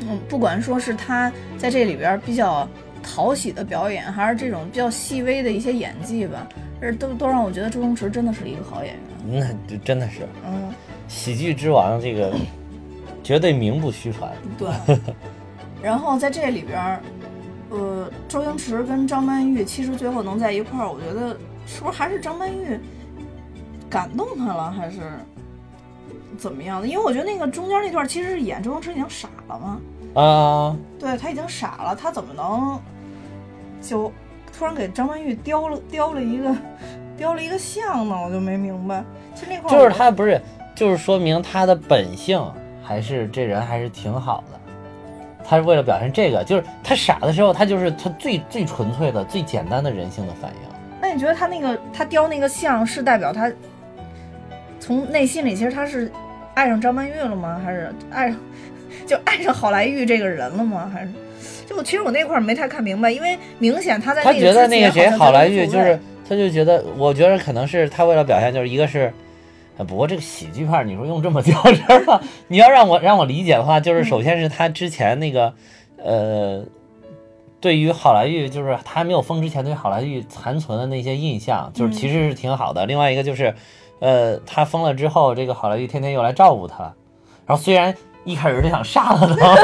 [0.00, 2.68] 嗯，不管说是他在这里边比较
[3.02, 6.46] 讨喜的表演，还是这种比较细微的一些演技吧，
[6.80, 9.40] 这都都让我觉得周星驰真的是一个好演员。
[9.40, 10.72] 那就真的是嗯，
[11.08, 12.32] 喜剧之王，这个
[13.22, 14.30] 绝对名不虚传。
[14.56, 14.68] 对。
[15.82, 17.00] 然后在这里边儿，
[17.70, 22.78] 呃，周星驰跟张曼玉其实最后能在一块儿，我觉得是不是还是张曼玉
[23.88, 25.00] 感动他了，还是
[26.36, 26.88] 怎么样的？
[26.88, 29.80] 因为我觉得那个中间那段其实是演周星驰已经傻了嘛。
[30.14, 32.80] 啊，对他已经傻了，他怎么能
[33.80, 34.12] 就
[34.56, 36.54] 突然给张曼玉雕了雕了一个
[37.16, 38.16] 雕了一个像呢？
[38.20, 39.04] 我就没明白。
[39.34, 40.40] 其实那块就是他不是，
[40.74, 42.42] 就是说明他的本性
[42.82, 44.58] 还是这人还是挺好的。
[45.44, 50.68] 他是为了表现这个，就是他傻的时候，他就是他最最纯粹的、最简单的人性的反应。
[51.00, 53.50] 那你觉得他那个他雕那个像是代表他
[54.80, 56.10] 从内心里其实他是
[56.54, 57.60] 爱上张曼玉了吗？
[57.64, 58.38] 还是爱上
[59.08, 60.88] 就爱上郝莱玉这个人了吗？
[60.92, 61.10] 还是
[61.66, 69.12] 就我其实我那块儿没太看明白，因为明显他在他觉得那个谁好像郝莱玉就是，他就觉得，我觉得可能是他为了表现，就是一个是，
[69.76, 72.20] 呃不过这个喜剧片，你说用这么 较真儿吗？
[72.48, 75.52] 你要让我让我理解的话，就是首先是他之前那个，
[75.96, 76.64] 呃，
[77.60, 82.86] 对于郝莱玉，就是他还没有疯之前对郝莱玉残存的那些印象，就是其实是挺好的。
[82.86, 83.54] 另外一个就是，
[84.00, 86.94] 呃，他疯了之后，这个郝莱玉天天又来照顾他，
[87.46, 87.94] 然后虽然
[88.28, 89.56] 一开始就想杀了他。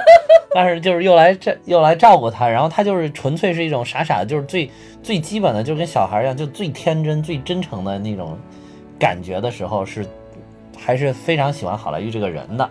[0.54, 4.70] 但是就是又来这又来照顾他，然后他就是纯粹是一种傻傻的，就是最
[5.02, 8.38] 最基本的，就跟小孩一样，就最天真、最真诚的那种
[8.98, 10.06] 感觉的时候，是
[10.78, 12.70] 还是非常喜欢好莱坞这个人的。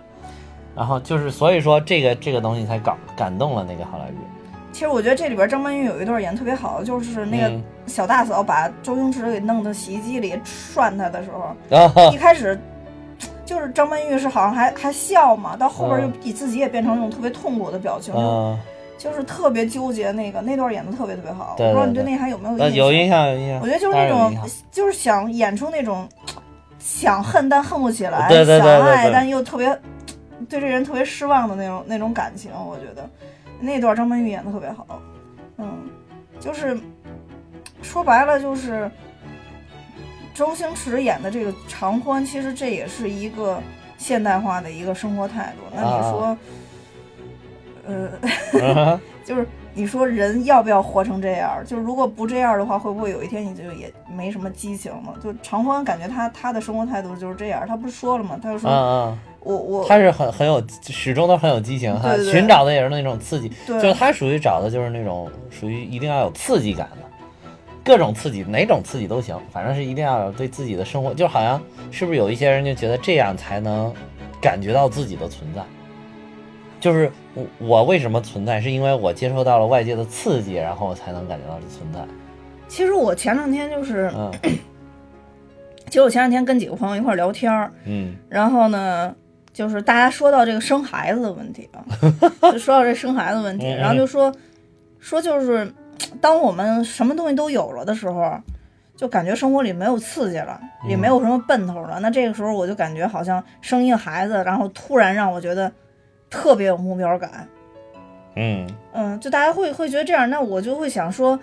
[0.76, 4.16] 然后就是所以说这个这个东西才搞感动了那个好莱坞。
[4.72, 12.58] 其实我觉得这里边张曼玉有一段演得特别好，就是那个嗯小大嫂把周星驰给弄到洗衣机里涮他的时候，一开始
[13.52, 18.58] 就是张曼玉是好像还还笑嘛，到后边嗯又以自己也变成那种特别痛苦的表情，嗯，
[18.98, 20.10] 就就是特别纠结。
[20.12, 22.86] 那个那段演的特别特别好，对我不知道你对对那还有没有呃印象？
[22.86, 23.60] 有印象有印象。
[23.60, 24.34] 我觉得就是那种
[24.72, 26.08] 就是想演出那种
[26.80, 29.78] 想恨但恨不起来，对对对想爱但又特别
[30.48, 32.52] 对这人特别失望的那种那种感情。
[32.54, 33.10] 我觉得
[33.60, 35.02] 那段张曼玉演的特别好，
[35.58, 35.90] 嗯，
[36.40, 36.80] 就是
[37.82, 38.90] 说白了就是
[40.42, 43.62] 周星驰演的这个常欢，其实这也是一个
[43.96, 45.64] 现代化的一个生活态度。
[45.72, 46.38] 那你啊说，
[47.86, 48.10] 呃，
[48.54, 51.64] 嗯 就是你说人要不要活成这样？
[51.64, 55.14] 就如果不这样的话，会不会有一天你就也没什么激情了？
[55.24, 58.36] 就常欢感觉他他的生活态度就是这样，他不是说了吗？
[58.42, 58.68] 他就说、
[59.42, 67.08] 我我他是很很有，始终都很有激情哈，寻找的也是那种刺激，对就是他属于找的就是那种属于一定要有刺激感的，
[67.84, 73.94] 各种刺激，哪种刺激都行，反正是一定要有对自己的生活，就好像是不是有一些人就觉得这样才能
[74.40, 75.62] 感觉到自己的存在，
[76.80, 82.00] 就是我我为什么存在，是因为我接受到了外界的刺激，然后我才能感觉到存在，
[82.68, 84.32] 其实我前两天就是，嗯。
[85.88, 88.16] 其实我前两天跟几个朋友一块聊天儿，嗯。
[88.30, 89.14] 然后呢，
[89.52, 91.84] 就是大家说到这个生孩子的问题啊，
[92.50, 94.34] 就说到这生孩子问题，然后就说
[95.02, 95.70] 说就是，
[96.20, 98.38] 当我们什么东西都有了的时候，
[98.96, 102.00] 就感觉生活里没有刺激了，也没有什么奔头了。
[102.02, 105.72] 那这个时候我就感觉好像生一个孩子，然后突然让我觉得
[106.30, 107.48] 特别有目标感。
[108.36, 111.42] 嗯嗯，就大家会会觉得这样，那我就会想说，唉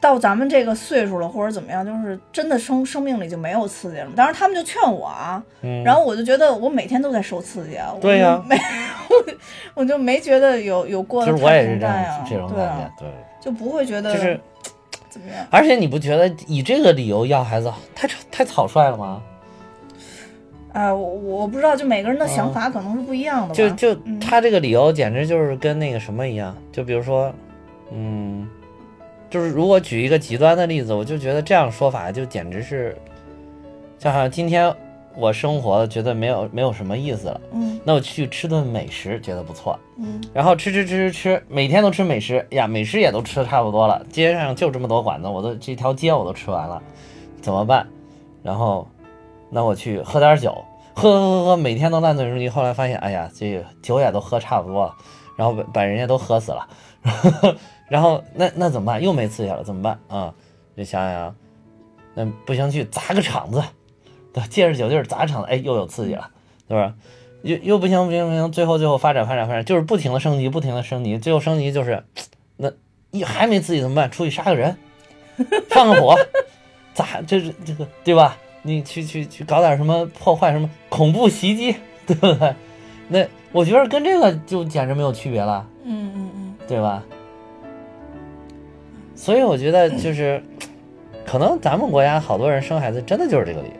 [0.00, 4.08] 到咱们这个岁数了，或者怎么样，就是真的生生命里就没有刺激了。
[4.16, 7.94] 当时，他们就劝我啊，嗯，然后我就觉得我每天都在受刺激啊。
[8.00, 8.56] 对呀就没，
[9.74, 13.08] 我就没觉得有有过得就是我也太是这样平淡呀，这种感觉，，对。
[13.40, 14.40] 就不会觉得就是，
[15.10, 15.44] 怎么样。
[15.50, 19.20] 而且你不觉得以这个理由要孩子太太草率了吗？
[20.72, 23.54] 哎、我我不知道，就每个人的想法可能是不一样的吧。
[23.54, 27.30] 就就嗯他这个理由简直就是跟那个什么一样，就比如说，
[27.92, 28.48] 嗯，
[29.32, 32.94] 就是如果举一个极端的例子，我就觉得这样说法就简直是，
[33.98, 34.70] 就好像今天
[35.16, 46.82] 我生活觉得没有没有什么意思了，嗯那我去吃顿美食觉得不错，嗯然后吃吃吃吃吃，每天都吃美食呀，美食也都吃的差不多了，街上就这么多馆子，我都这条街我都吃完了，
[47.40, 47.86] 怎么办？
[48.42, 48.86] 然后，
[49.48, 50.52] 那我去喝点酒，
[50.94, 52.50] 喝喝喝喝，每天都烂醉如泥。
[52.50, 54.94] 后来发现，哎呀，这酒也都喝差不多了，
[55.36, 56.68] 然后把把人家都喝死了，
[57.92, 59.02] 然后那那怎么办？
[59.02, 60.32] 又没刺激了，怎么办啊？
[60.74, 61.36] 就想想，
[62.14, 63.62] 那不行，去砸个场子，
[64.32, 66.30] 对，借着酒劲儿砸场子，哎，又有刺激了，
[66.66, 66.94] 对吧？
[67.42, 72.02] 又又不行不行不行，最后最后发展发展发展，就是不停的升级，不停的升级，最后升级就是，
[72.56, 72.72] 那
[73.10, 74.10] 一还没刺激怎么办？
[74.10, 74.74] 出去杀个人，
[75.68, 76.16] 放个火，
[76.94, 78.38] 砸这是这个对吧？
[78.62, 81.76] 你去去去搞点什么破坏什么恐怖袭击，
[82.06, 82.54] 对不对？
[83.08, 87.02] 那我觉得跟这个就简直没有区别了，嗯嗯嗯，对吧？
[89.22, 90.42] 所以我觉得就是，
[91.24, 93.74] 可能咱们国家好多人生孩子真的就是这个理由。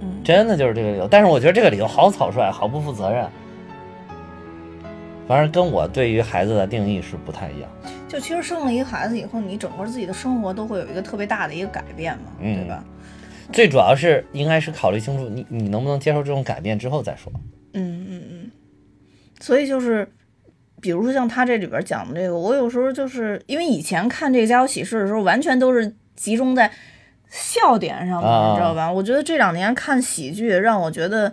[0.00, 1.06] 嗯真的就是这个理由。
[1.06, 3.24] 但是我觉得这个理由好草率，好不负责任。
[5.28, 7.70] 反正跟我对于孩子的定义是不太一样。
[8.08, 12.84] 就其实生了一个孩子以后，你整个自己的生活都会有一个特别大的一个改变嘛，嗯对吧？
[13.52, 17.32] 最主要是应该是考虑清楚你你能不能接受这种改变之后再说。
[17.74, 18.50] 嗯嗯嗯，
[19.38, 20.08] 所以就是，
[20.84, 26.70] 比如说像他这里边讲的这个，我有时候就是因为以前看这个《家有喜事》的时候，完全都是集中在
[27.30, 28.92] 笑点上面，啊你知道吧？
[28.92, 31.32] 我觉得这两年看喜剧，让我觉得，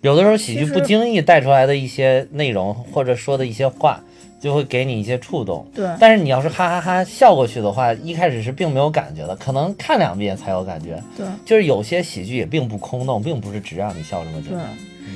[0.00, 4.00] 有的时候喜剧不经意带出来的一些内容或者说的一些话，
[4.40, 5.68] 就会给你一些触动。
[5.74, 11.02] 对但是你要是哈哈哈笑过去的话，一开始是并没有感觉的，可能看两遍才有感觉。
[11.16, 14.68] 对就是有些喜剧也并不空洞，并不是只让你笑这么简对单。，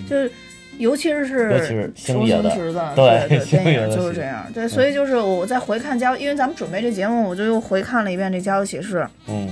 [0.08, 0.32] 就是。
[0.80, 4.44] 尤其是尤其是星周爷的星驰的，对对星 电影爷的就是这样。
[4.54, 8.98] 对，所以就是我在回看家，因为咱们准备这节目，我就又回看了一遍这《家有喜事》。
[9.28, 9.48] 嗯，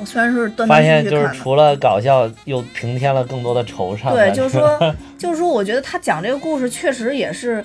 [0.00, 4.12] 我虽然是断发断现就是续续看的，除了搞笑，又平添了更多的惆怅。
[4.12, 7.62] 对，就是说， 就是说，我觉得他讲这个故事确实也是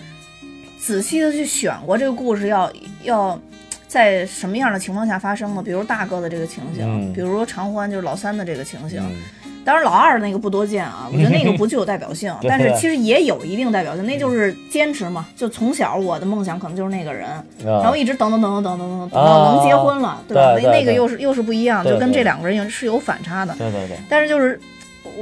[0.77, 2.71] 仔细的去选过这个故事要
[3.03, 3.39] 要
[3.87, 8.99] 在什么样的情况下发生的，比如大哥的这个情形，嗯比如说常欢就是老三的这个情形。
[8.99, 9.15] 嗯
[9.63, 15.27] 当然，老二那个不多见啊，我觉得那个不具有代表性， 但是其实也有一定代表性，那就是坚持嘛。
[15.35, 17.29] 就从小我的梦想可能就是那个人，
[17.63, 20.53] 然后啊，一直等等等等等等等等到能结婚了，对吧？
[20.53, 23.53] 对对对那那个又是又是不一样，就跟这两个人是有反差的。
[23.55, 24.59] 对对对，但是就是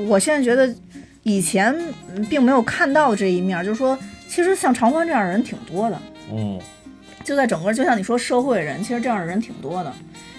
[0.08, 0.74] 我现在觉得
[1.24, 1.76] 以前
[2.16, 6.60] 嗯并没有看到这一面，就是说，其实像常欢这样的人挺多的，嗯
[7.24, 9.94] 就在整个就像你说社会人，其实这样的人挺多的。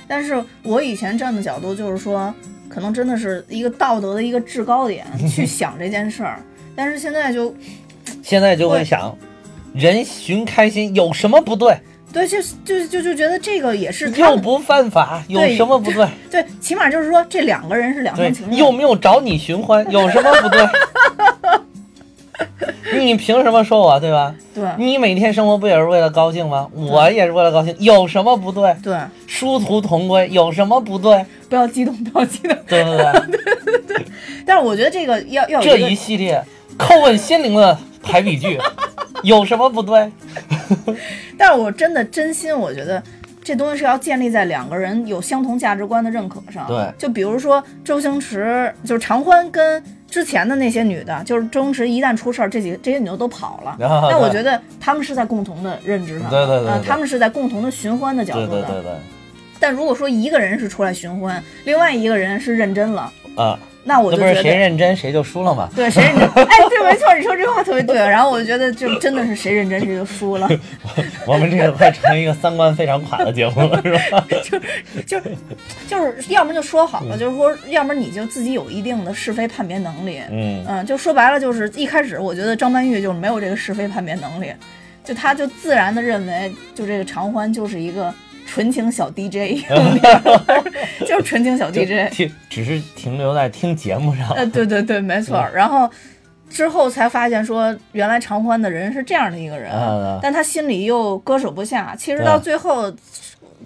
[0.09, 2.35] 但是我以前站的角度就是说，
[2.71, 6.41] 可能真的是一个道德的一个制高点 去想这件事儿，
[6.75, 7.55] 但是现在就
[8.23, 9.15] 现在就会想，
[9.75, 11.77] 人寻开心有什么不对？
[12.13, 16.09] 对，就就就就觉得这个也是他又不犯法，有什么不对？
[16.31, 20.61] 对，起码就是说这两个人是两对厢情，愿，又没有找你寻欢，有什么不对？
[22.99, 24.35] 你凭什么说我对吧？
[24.55, 26.69] 对你每天生活不也是为了高兴吗？
[26.75, 28.75] 我也是为了高兴，有什么不对？
[28.83, 31.25] 对，殊途同归，有什么不对？
[31.49, 32.57] 不要激动，不要激动。
[32.67, 34.05] 对不对？
[34.47, 36.43] 但是我觉得这个要要这一系列
[36.79, 38.59] 叩问心灵的排比句，
[39.23, 40.11] 有什么不对？
[41.39, 43.03] 但是我真的真心，我觉得
[43.45, 46.67] 这东西是要建立在两个人有相同价值观的认可上。
[46.67, 53.71] 对就比如说周星驰，就是常欢跟之前的那些女的，就是周星驰一旦出事儿，这几个这些女的都跑了。
[53.87, 58.49] 啊那我觉得他们是在共同的认知上的，对对对他们是在共同的寻欢的角度的。
[58.49, 58.93] 对对对对，
[59.61, 64.57] 但如果说一个人是出来寻欢，另外一个人是认真了，啊，那我那不是谁就觉得。
[64.57, 65.69] 认真谁就输了嘛？
[65.75, 66.29] 对谁认真？
[66.45, 67.97] 哎，对，没错，你说这话特别对。
[67.97, 70.49] 然后我就觉得，就真的是谁认真谁就输了。
[71.27, 74.27] 我们这个快成一个三观非常垮的节目了，是吧？
[74.45, 74.59] 就
[75.03, 75.21] 就
[75.89, 80.21] 就是，要么就说好了，就是说，要么你就自己有一定的是非判别能力。
[80.31, 84.53] 嗯嗯，就说白了，就是一开始我觉得张曼玉就是没有这个是非判别能力，
[85.03, 88.13] 就她就自然的认为，就这个常欢就是一个
[88.51, 89.63] 纯情小 DJ，
[91.07, 92.11] 就是纯情小 DJ。
[92.11, 94.29] 听只是停留在听节目上。
[94.31, 95.41] 呃，对对对，没错。
[95.55, 95.89] 然后
[96.49, 101.95] 之后才发现说，原来常欢的人是这样的一个人，啊但他心里又割舍不下。
[101.97, 102.93] 其实到最后，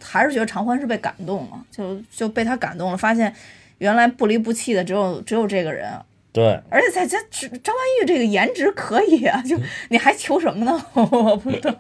[0.03, 3.35] 还是觉得常欢是被感动了，就就被他感动了，发现
[3.79, 5.91] 原来不离不弃的只有只有这个人。
[6.31, 9.59] 对，而且在这张曼玉这个颜值可以啊，就
[9.89, 10.85] 你还求什么呢？
[10.93, 11.75] 我不懂。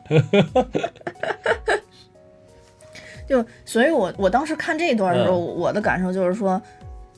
[3.28, 6.60] 就所以我，我当时看这一段的时候，我的感受就是说，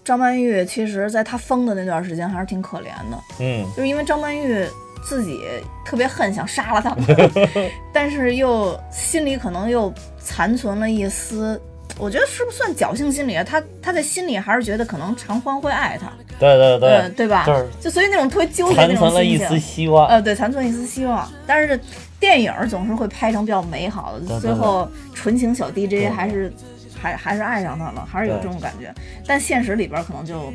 [0.05, 4.67] 张曼玉其实在她疯的那段时间还是挺可怜的，嗯，就是因为张曼玉
[5.05, 5.41] 自己
[5.85, 7.31] 特别恨，想杀了他们，
[7.93, 11.61] 但是又心里可能又残存了一丝。
[11.99, 13.43] 我觉得是不是算侥幸心理啊？
[13.43, 17.47] 他他在心里还是觉得可能常欢会爱他，对对对嗯，，对吧？
[17.81, 20.07] 就所以那种特别纠结那种存了一丝希望。
[20.09, 21.27] 呃，对，残存一丝希望。
[21.47, 21.81] 但是
[22.19, 26.53] 电影总是会拍成比较美好的，对对最后纯情小 DJ 还是
[26.99, 28.93] 还还是爱上他了，还是有这种感觉。
[29.27, 30.53] 但现实里边可能就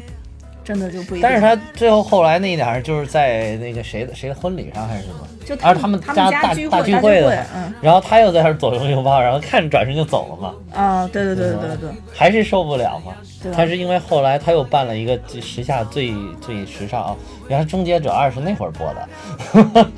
[0.63, 1.29] 真的就不一样。
[1.29, 7.45] 但是他最后后来那一点儿就是在那个谁的谁的婚礼上还是什么，就而他们他家大们聚会大聚会的。
[7.55, 7.73] 嗯。
[7.81, 13.13] 然后他又在那儿左拥右抱，然后看着转身就走了嘛，啊，对对对对对对，还是受不了嘛。
[13.41, 17.15] 对他是因为后来他又办了一个这时下最最时尚啊，
[17.49, 19.91] 原来《终结者二》是那会儿播的，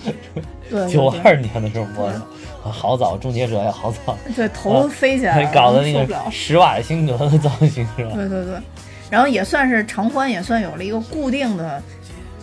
[0.70, 2.16] 对九对二年的时候播的，
[2.64, 6.16] 啊好早，《终结者》也好早，对，头飞起来了，搞的那个。
[6.32, 8.12] 施瓦辛格的造型是吧？
[8.16, 8.56] 对对对，
[9.10, 11.82] 然后也算是常欢，也算有了一个固定的。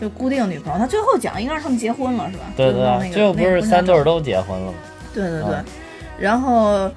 [0.00, 2.44] 就固定女朋友，他最后讲应该是他们结婚了，是吧？
[2.56, 4.78] 对就是弄那个对，最后不是三对儿都结婚了吗？
[5.12, 5.64] 对对对，啊
[6.18, 6.90] 然后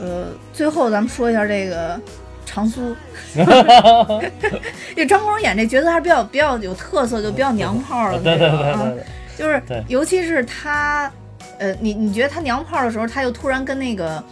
[0.00, 2.00] 呃，最后咱们说一下这个
[2.46, 2.80] 长苏，
[3.36, 9.04] 因为张国荣演这角色还是比较比较有特色，就比较娘炮的对对对对对，
[9.40, 11.10] 就是尤其是他，
[11.58, 14.22] 呃，你你觉得他娘炮的时候，他又突然跟那个。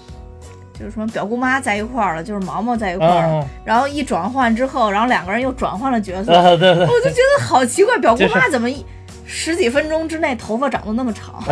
[0.78, 8.86] 就是什么表姑妈在一块儿了，就是毛毛在一块儿然后一转换之后，然后两个人又转换了角色，啊 对对，我就觉得好奇怪，表姑妈怎么一
[9.26, 11.42] 十几分钟之内头发长得那么长，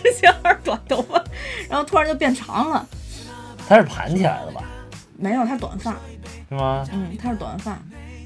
[0.00, 1.20] 之前还是短头发，
[1.68, 2.86] 然后突然就变长了。
[3.68, 4.62] 他是盘起来的吧？
[5.18, 5.96] 没有，她是短发，
[6.48, 6.86] 是吗？
[6.92, 7.76] 嗯，她是短发。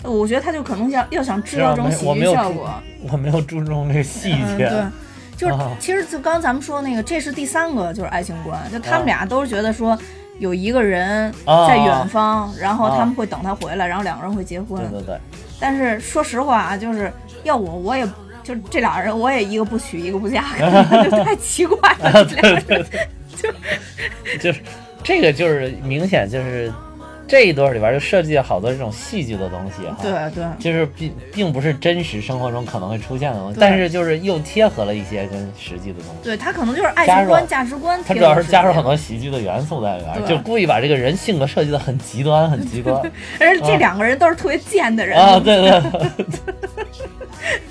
[0.06, 2.70] 我觉得他就可能要要想制造这种喜剧效果，
[3.10, 4.68] 我没有注重这个细嗯，节。
[4.68, 4.84] 对，
[5.36, 9.98] 就是啊其实就刚刚咱们说那个，这是第三个就是爱情观，就他啊们俩都是觉得说
[10.38, 14.80] 有一个人啊在远方，然后啊他们会等他回来，然后两个人会结婚。
[14.90, 15.18] 对对对，
[15.60, 17.12] 但是说实话啊，就是
[17.44, 18.06] 要我我也。
[18.44, 20.44] 就这俩人，我也一个不娶，一个不嫁，
[21.02, 22.24] 就太奇怪了。
[22.24, 22.86] 这俩人
[24.38, 24.60] 就是
[25.02, 26.72] 这个就是明显就是
[27.28, 29.98] 这一段里边就设计了好多这种戏剧的东西哈。
[30.02, 36.24] 对对就是并并不是真实生活中可能会出现的东西，但是就是又贴合了一些跟实际的东西。
[36.24, 42.96] 对，他可能就是爱情观、价值观他主要是加入很多喜剧的元素在里边，就故意把这个人性格设计的很极端，很极端
[43.40, 45.40] 而且这两个人都是特别贱的人啊！
[45.40, 45.80] 对对，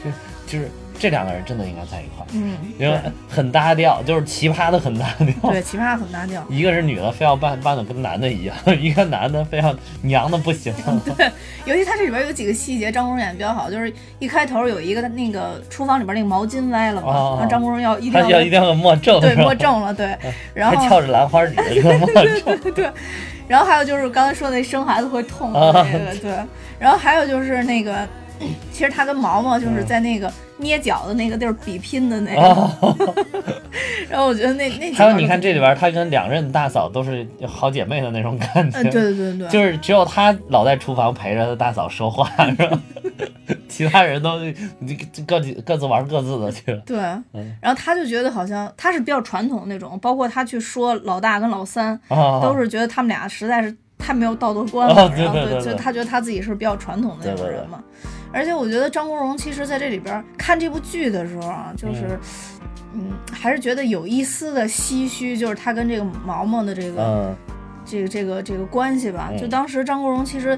[0.03, 0.11] 就
[0.47, 5.51] 就是这两个人真的应该在一块儿，嗯，因为很搭调，就是奇葩的很搭调。
[5.51, 6.43] 对，奇葩很搭调。
[6.49, 10.73] 一个是女的，非要扮扮的跟男的一样； 一个男的非要娘的不行。
[11.17, 11.31] 对
[11.65, 20.17] 尤其他这里边有几个细节，张国荣演的比较好，就是一开头有一个那个厨房里边那个毛巾歪了嘛，哦然后张国荣要一定他要一定要默正，对摸正了，对，
[20.53, 22.73] 然还后翘着兰花指的这个默正。
[22.73, 22.89] 对，
[23.47, 26.31] 然后还有就是刚才说的生孩子会痛的啊那个，对，
[26.79, 28.07] 然后还有就是那个，
[28.71, 29.85] 其实他跟毛毛就是嗯。
[29.85, 32.77] 在那个捏脚的那个地儿比拼的那个，啊，
[34.09, 38.79] 然后我觉得那那还有你看这里边，他跟两任大嫂都是好姐妹的那种感觉。
[38.79, 42.81] 嗯，对对对对，就是只有他老在厨房陪着他大嫂说话，是吧？
[43.67, 44.39] 其他人都
[45.27, 46.71] 各自各自玩各自的去。
[46.71, 46.81] 了。
[46.85, 46.97] 对，
[47.33, 47.55] 嗯。
[47.61, 57.55] 然后他就觉得好像他是比较传统的那种，包括他去说老大跟老三，啊，都是觉得他们俩实在是太没有道德观了，哦对然后对就他觉得他自己是比较传统的那种对对对。
[57.59, 57.83] 人嘛。
[58.35, 62.19] 而且我觉得张国荣其实在这里边看这部剧的时候啊，就是，
[62.93, 67.35] 嗯，还是觉得有一丝的唏嘘，就是他跟这个毛毛的这个、嗯
[67.85, 69.29] 这个这个这个关系吧。
[69.31, 70.57] 嗯就当时张国荣其实，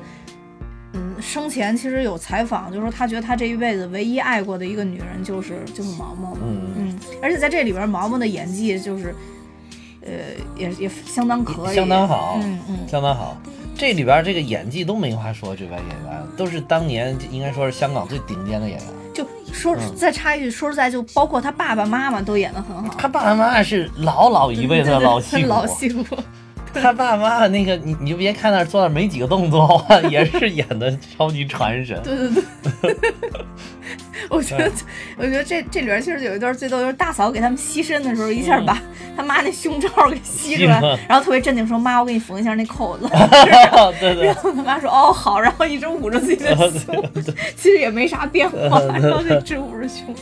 [0.93, 6.39] 嗯，生前其实有采访，就说他觉得他这一辈子唯一爱过的一个女人就是就是毛毛嘛。
[6.43, 9.13] 嗯嗯，而且在这里边，毛毛的演技就是，
[10.01, 10.09] 呃，
[10.55, 13.37] 也也相当可以，相当好嗯嗯，相当好。
[13.77, 18.87] 这里边这个演技都没话说，这边演员都是当年应该说是香港最顶尖的演员。
[19.13, 22.95] 就说嗯再插一句，说实在，就包括他爸爸妈妈都演得很好。
[22.97, 26.03] 他爸爸妈妈是老老一辈子的老 戏骨，老戏骨，
[26.81, 31.99] 他爸爸妈妈那个你你就别看那儿做的没几个动作， 也是演的超级传神。
[32.03, 32.43] 对对对。
[34.29, 34.69] 我觉得，
[35.15, 38.77] 我觉得这这里边其实有一段最逗，就是大嫂给他们吸身的时候，一下把
[39.15, 43.07] 他妈那胸罩给吸出来然后特别镇定说：“妈，我给你缝一下那扣子。
[43.99, 47.01] 对”对然后他妈说：“哦，好。”然后一直捂着自己的胸，
[47.55, 50.13] 其实也没啥变化，然后就一直捂着胸。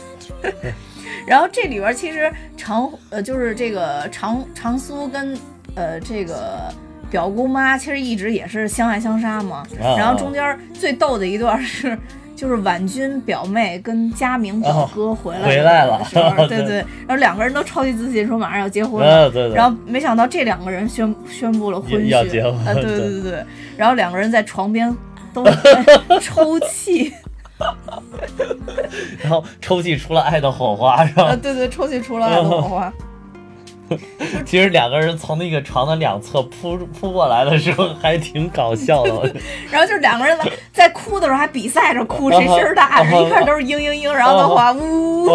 [1.26, 5.36] 然后这里边其实长呃就是这个长长苏跟
[5.76, 6.64] 呃这个
[7.08, 9.58] 表姑妈其实一直也是相爱相杀嘛。
[9.80, 11.96] 啊然后中间最逗的一段是。
[12.36, 19.54] 就是婉君表妹跟佳明表哥回来、 哦回来了对对对，然后两个人都超级自信，说马上要结婚了，啊对对。
[19.54, 23.42] 然后没想到这两个人宣宣布了婚讯，要结婚啊，对对对
[23.74, 24.94] 然后两个人在床边
[25.32, 25.52] 都在
[26.20, 27.10] 抽泣，
[29.22, 31.36] 然后抽泣出了爱的火花，是啊，吧？
[31.36, 32.92] 对对，抽泣出了爱的火花，
[34.44, 39.32] 其实两个人从那个床的两侧扑扑过来的时候，还挺搞笑的。
[39.70, 45.26] 然后就是两个人在在哭的时候还比赛着哭， 谁声儿大，啊一看都是嘤嘤嘤，然后的话呜，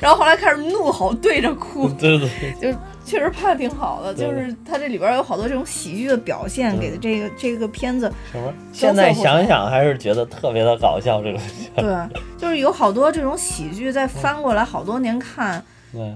[0.00, 2.28] 然后后来开始怒吼对着哭，对对，
[2.60, 8.52] 就确实拍的挺好的，就是它这里边有好多这种喜剧的表现，给的这个这个片子，什么？
[8.72, 11.38] 现在想想还是觉得特别的搞笑，这个
[11.76, 15.60] 对，就是有好多这种喜剧，再翻过来好多年看。
[15.60, 15.64] 对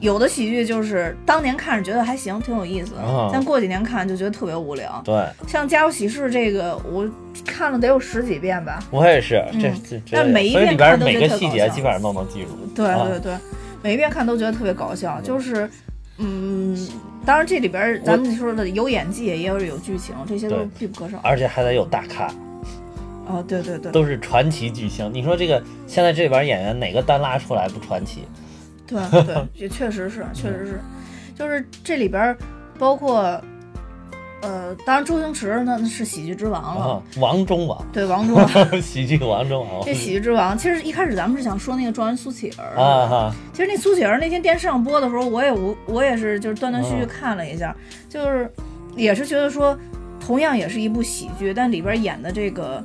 [0.00, 2.92] 有的喜剧就是当年看着觉得还行，挺有意思
[3.32, 5.02] 但过几年看就觉得特别无聊。
[5.04, 7.08] 对，像《家有喜事》这个，我
[7.44, 8.78] 看了得有十几遍吧。
[8.90, 12.48] 我也是，这嗯这这，但每一遍看边每个都觉得特搞笑细节基本上都能记住。
[12.74, 13.32] 对啊对对，
[13.82, 15.68] 每一遍看都觉得特别搞笑，就是，
[16.18, 16.88] 嗯，
[17.26, 21.18] 当然这里边咱们说的有演技，也有有剧情，这些都对必不可少。
[21.22, 22.32] 而且还得有大咖，
[23.26, 25.10] 哦，对对对，都是传奇巨星。
[25.12, 28.24] 你说这个现在这里边演员哪个单拉出来不传奇？
[28.86, 30.80] 对 对，也确实是，确实是，
[31.34, 32.36] 就是这里边
[32.78, 33.40] 包括，
[34.42, 38.48] 呃，当然周星驰那那是喜剧之王了，啊，王中王，对王中王。
[38.82, 39.82] 喜剧王中王。
[39.84, 47.74] 这喜剧之王，其实一开始咱们是想说那个状元苏乞儿啊哈，其实那苏乞儿那天电视上播的时候，我也我我也是就是断断续续嗯看了一下，
[48.08, 48.50] 就是
[48.96, 49.76] 也是觉得说，
[50.20, 52.84] 同样也是一部喜剧，但里边演的这个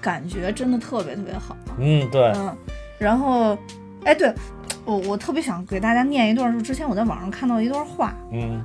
[0.00, 1.56] 感觉真的特别特别好。
[1.78, 2.56] 嗯，对，嗯，
[2.98, 3.58] 然后，
[4.04, 4.32] 哎，对
[4.88, 8.64] 我我特别想给大家念一段，就之前我在网上看到一段话，嗯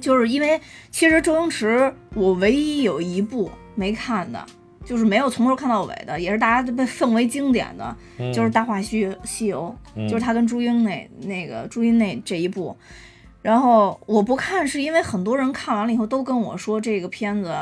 [0.00, 0.58] 就是因为
[0.90, 4.44] 其实周星驰我唯一有一部没看的。
[4.86, 9.76] 就是没有从头看到尾的，也是大家都被奉为经典的，嗯，就是《大话西西游》。
[9.94, 12.74] 嗯就是他跟朱茵那那个朱茵那这一部，
[13.42, 17.54] 然后我不看是因为很多人看完了以后都跟我说这个片子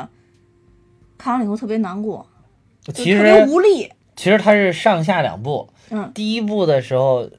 [1.19, 2.25] 看完了以后特别难过，
[2.85, 3.91] 特别实无力。
[4.17, 5.69] 其实它是上下两部。
[5.91, 7.31] 嗯第一部的时候，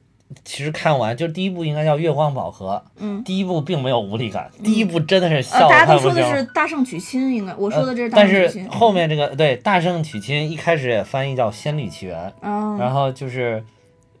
[0.44, 6.42] 其实看完就第一部应该叫《月光宝盒》，嗯，第一部并没有无力感，第一部真的是呃，笑大家都说的是。
[6.54, 8.70] 大圣娶亲，应该我说的这是大但是圣娶亲。
[8.70, 13.62] 后面这个对《大圣娶亲》一开始也翻译叫《仙女奇缘》，嗯，然后就是，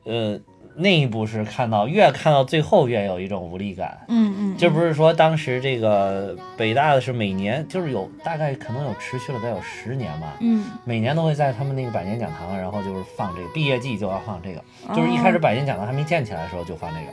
[0.04, 0.38] 呃，
[0.78, 3.98] 那一部是看到越看到最后越有一种无力感。
[4.08, 14.62] 嗯嗯，这不是说当时这个北大的是每年就是有大概可能有持续了得有十年吧，嗯，每年都会在他们那个百年讲堂，然后就是放这个毕业季就要放这个，
[14.94, 17.12] 就是一开始百年讲堂还没建起来的时候就放这个。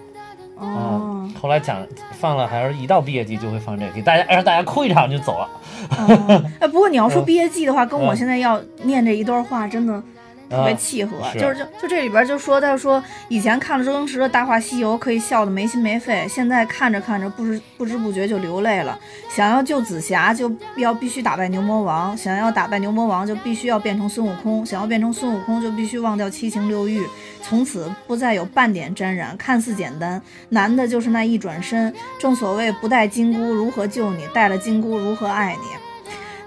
[0.58, 5.50] 哦啊，后来讲放了，还是一到毕业季就会放这个，给大家让大家哭一场就走了。
[5.90, 10.02] 哦，哎，不过你要说嗯毕业季的话，跟我嗯现在要念这一段话真的
[10.50, 18.98] 特别啊契合，是就是就就这里边就说，他说以前看了周星驰的《大话西游》，可以笑得没心没肺，现在看着看着不知不知不觉就流泪了。
[19.30, 27.06] 想要救紫霞，就要必须打败牛魔王；想要打败牛魔王，就必须要变成孙悟空；想要变成孙悟空，就必须忘掉七情六欲，
[27.42, 29.36] 从此不再有半点沾染。
[29.38, 31.94] 看似简单，难的就是那一转身。
[32.20, 35.85] 正所谓不带金箍如何救你，带了金箍如何爱你。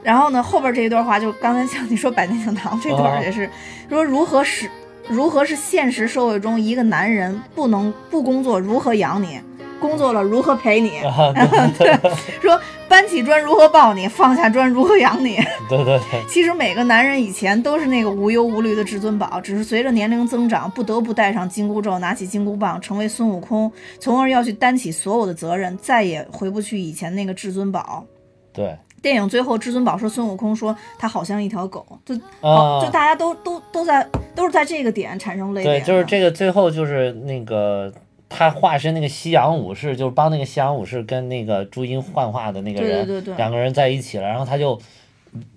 [0.03, 3.49] 然后呢，后边这一段话就刚才像你说百年讲堂这段啊也是
[3.89, 4.71] 说如何是
[5.09, 9.41] 如何是现实社会中一个男人不能不工作如何养你，
[9.81, 10.99] 工作了如何陪你。
[10.99, 11.33] 啊，
[11.79, 11.93] 对
[12.41, 15.37] 说搬搬起砖如何抱你，放下砖如何养你。
[15.71, 23.71] 对对对，其实每个男人以前都是那个无忧无虑的至尊宝，只是随着年龄增长，不得不戴上金箍咒，拿起金箍棒，成为孙悟空，
[24.01, 28.05] 从而要去担起所有的责任，再也回不去以前那个至尊宝。
[28.53, 37.93] 对电影最后，至尊宝说孙悟空说他好像一条狗，就啊，就大家都都都在都是在这个点产生泪点对，就是这个最后就是那个
[38.29, 43.37] 他化身那个西洋武士，就是帮那个西洋武士跟那个朱茵幻化的那个对人，对对对。
[43.37, 44.79] 两个人在一起了，然后他就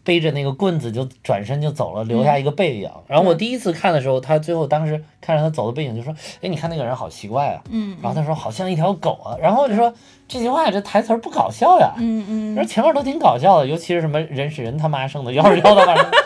[0.03, 2.89] 背着那个棍子就转身就走了，留下一个背影。
[3.07, 9.93] 然后我第一次看的时候，他最后当时看着他走的背影，就说：“哎，你看那个人好奇怪啊。”嗯然后他说：“好像一条狗啊。”然后我就说
[10.27, 16.17] ：“这句话这台词儿不搞笑呀。”嗯嗯说前面都挺搞笑的，尤其是什么人是人他妈生的，妖是妖他妈生的，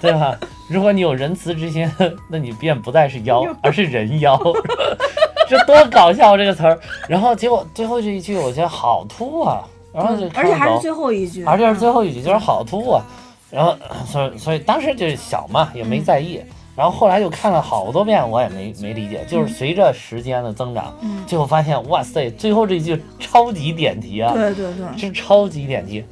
[0.00, 0.38] 对吧？
[0.68, 1.90] 如果你有仁慈之心，
[2.30, 4.40] 那你便不再是妖，而是人妖。
[5.48, 6.78] 这多搞笑这个词儿！
[7.08, 13.02] 然后结果最后这一句，我觉得好秃啊，然后就嗯而且还是最后一句，而且是最后一句，就是好秃啊。
[13.50, 13.76] 然后
[14.06, 16.40] 所以所以当时就是小嘛，也没在意。
[16.76, 19.24] 然后后来又看了好多遍，我也没没理解。
[19.28, 24.32] 就是随着时间的增长，嗯最后发现，哇塞，最后这句超级点题啊！
[24.32, 26.02] 对对对，是超级点题。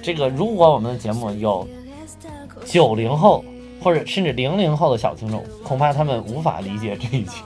[0.00, 1.66] 这个如果我们的节目有
[2.64, 3.44] 九零后
[3.82, 7.42] 或者甚至零零后的小听众，恐怕他们无法理解这一句。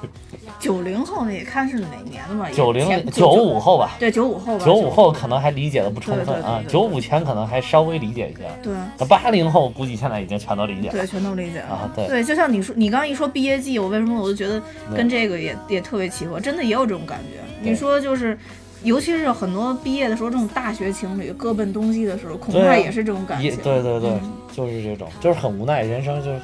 [0.59, 11.69] 九零后呢也看是哪年的吧，也九零前九五后吧，对九五后吧，九五后可能还理解的不充分啊九五前可能还稍微理解一些，对那八零后估计现在已经全都理解了对全都理解了。
[11.69, 11.91] 啊。
[11.95, 14.61] 对，对，就像你说，你刚刚一说毕业季，我为什么我就觉得
[14.97, 17.41] 跟这个也也特别契合，真的也有这种感觉。
[17.63, 18.37] 你说就是，
[18.83, 23.61] 尤其是很多毕业的时候，这种大学情侣各奔东西的时候，恐怕也是这种感也情。
[23.63, 26.41] 对对对嗯，就是这种，就是很无奈，人生就是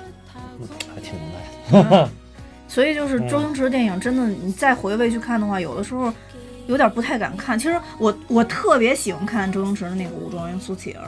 [0.60, 2.08] 嗯还挺无奈的。
[2.68, 3.28] 所以就是嗯。
[3.28, 6.12] 周星驰的电影，真的你再回味去看的话，有的时候
[6.66, 7.58] 有点不太敢看。
[7.58, 11.04] 其实我我特别喜欢看周星驰的那个《武状元苏乞儿》，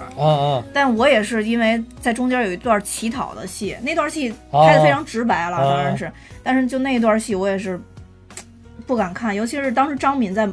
[0.72, 7.80] 但我也是因为在中间有一段乞讨的戏，那段戏拍的非常直白了，哦当然是，但是就那一段戏我也是
[8.86, 10.46] 不敢看，尤其是当时张敏在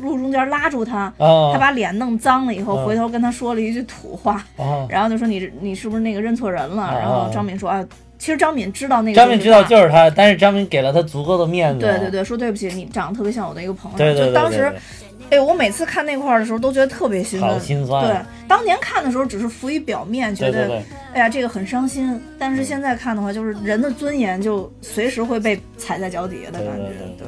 [0.00, 6.82] 路中间拉住他，啊他把脸弄脏了以后，嗯回头跟他说了一句土话，啊，然后就说你你是不是那个认错人了？
[6.82, 6.98] 啊。
[6.98, 7.84] 然后张敏说啊，
[8.20, 11.80] 其实张敏知道那个张敏知道就是他，但是张敏给了他足够的面子。
[11.80, 13.96] 对对对，说对不起，你长得特别像我的一个朋友。
[13.96, 17.60] 对对对就当时对对，哎，我每次看那块儿的时候都觉得特别心好酸。
[17.60, 18.06] 心酸。
[18.06, 18.14] 对，
[18.46, 20.82] 当年看的时候只是浮于表面，觉得对对对，
[21.14, 22.20] 哎呀这个很伤心。
[22.38, 26.88] 但是现在看的话，就是人的尊严就随时会被踩在脚底下的感觉。
[26.88, 27.26] 对对对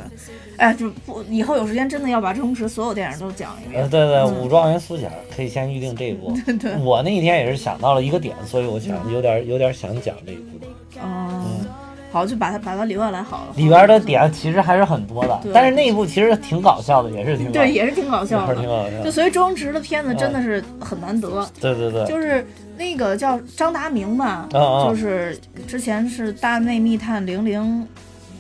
[0.59, 3.82] 哎，就不以后有时间真的要把周星驰所有电影都讲一遍。
[3.82, 6.36] 呃对对，嗯武状元苏乞儿可以先预定这一部。
[6.61, 10.59] 对，我那一天也是想到了一个点，所以我想有点有点想讲这一部。
[11.01, 11.66] 嗯，
[12.11, 13.55] 好，就把它把它留下来好了。
[13.57, 18.68] 里边的点其实还是很多的，但是那一部其实挺搞笑的，也是挺对，也是挺搞笑也是挺的。
[18.68, 19.11] 搞笑就。
[19.11, 21.49] 所以周星驰的片子真的是很难得。
[21.61, 27.86] 对对对，就是那个叫张达明吧，就是之前是《大内密探零零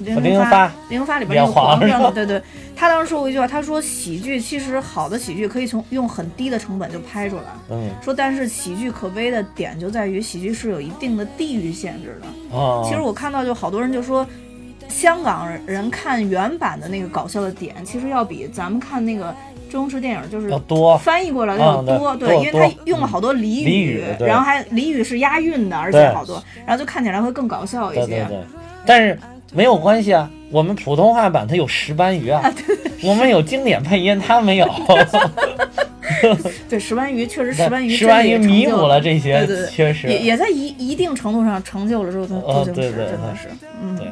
[0.04, 2.42] 零零零发发零零发里边那个演皇皇上的，上对对，
[2.76, 12.56] 他当时说过一句话，他说喜剧其实好的喜剧可以从用很低的成本就拍出来，嗯说但是喜剧可悲的点就在于喜剧是有一定的地域限制的。
[12.56, 14.26] 哦，其实我看到就好多人就说。
[14.88, 19.34] 香港人看原版的那个搞笑的点，其实要比咱们看那个
[19.70, 20.98] 周星驰电影就是要多。
[20.98, 28.06] 翻译过来的要多，多因为他用了好多俚俚语然后还俚语是押韵的，而且好多，然后就看起来会更搞笑一些。
[28.06, 28.38] 对对对，
[28.84, 29.18] 但是
[29.52, 32.42] 没有关系啊，我们普通话版它有石斑鱼啊，
[33.02, 34.68] 我们有经典配音，它没有。
[36.68, 40.06] 对石斑鱼确实石斑鱼石斑鱼弥补了这些对对对缺失。
[40.08, 43.48] 也也在一一定程度上成就了周周哦周星驰，对对对真的是，
[43.82, 44.06] 嗯对。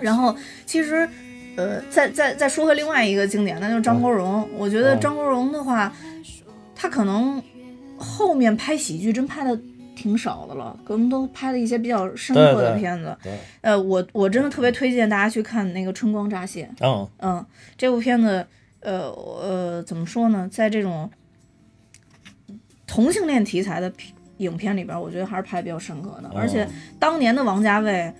[0.00, 0.34] 然后
[0.64, 1.08] 其实，
[1.56, 4.48] 呃，再再再说回另外一个经典，那就是张国荣。
[4.56, 5.92] 我觉得嗯张国荣的话，
[6.74, 7.42] 他可能
[7.96, 9.58] 后面拍喜剧真拍的
[10.06, 13.16] 挺少的了，可能都拍了一些比较深刻的片子。
[13.20, 16.70] 对，呃，我我真的特别推荐大家去看那个《春光乍泄》。
[16.86, 17.46] 嗯嗯，
[17.76, 18.46] 这部片子，
[18.78, 21.10] 呃呃，怎么说呢，在这种
[22.86, 23.92] 同性恋题材的
[24.36, 26.30] 影片里边，我觉得还是拍的比较深刻的。
[26.32, 26.68] 而且哦
[27.00, 28.12] 当年的王家卫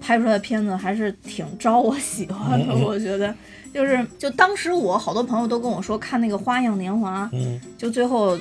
[0.00, 3.34] 拍出来的片子还是挺招我喜欢的，嗯 我觉得。
[3.74, 8.38] 就是，就当时我好多朋友都跟我说看那个《花样年华》，嗯，就最后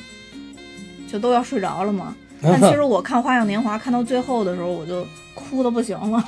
[1.08, 2.16] 就都要睡着了嘛。
[2.42, 6.24] 但 其实我看《花样年华》看到最后的时候，我就哭的不行了。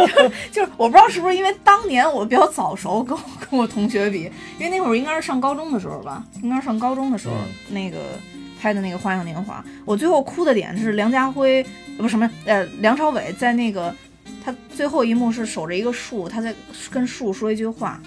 [0.52, 7.34] 就 是我不知道是不是因为当年我比较早熟，跟我跟我同学比，因为那会儿应该是上高中的时候吧，应该是上高中的时候、
[7.70, 7.98] 那个
[8.60, 11.62] 拍的那个《花样年华》，我最后哭的点是梁家辉，
[11.96, 13.94] 呃不什么呃梁朝伟在那个
[14.44, 16.54] 他最后一幕是守着一个树，他在
[16.90, 18.00] 跟树说一句话。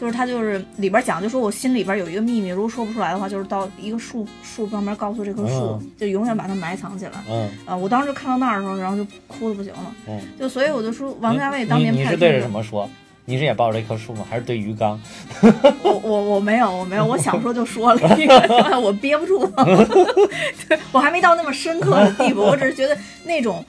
[0.00, 7.12] 就是他就是里边讲，就说我心里边有一个秘密，如果说不出来的话，就是到一个树树旁边告诉这棵树，嗯就永远把它埋藏起来。
[7.28, 9.94] 嗯啊，我当时看到那儿的时候，然后就哭的不行了。
[10.06, 12.88] 嗯，就所以我就说，王家卫当你年你是对着什么说？
[13.24, 14.24] 你是也抱着一棵树吗？
[14.30, 14.98] 还是对鱼缸？
[15.82, 18.00] 我我我没有，我没有，我想说就说了，
[18.80, 19.44] 我憋不住，
[20.66, 23.62] 对我还没到那么深刻的地步，我只是觉得那种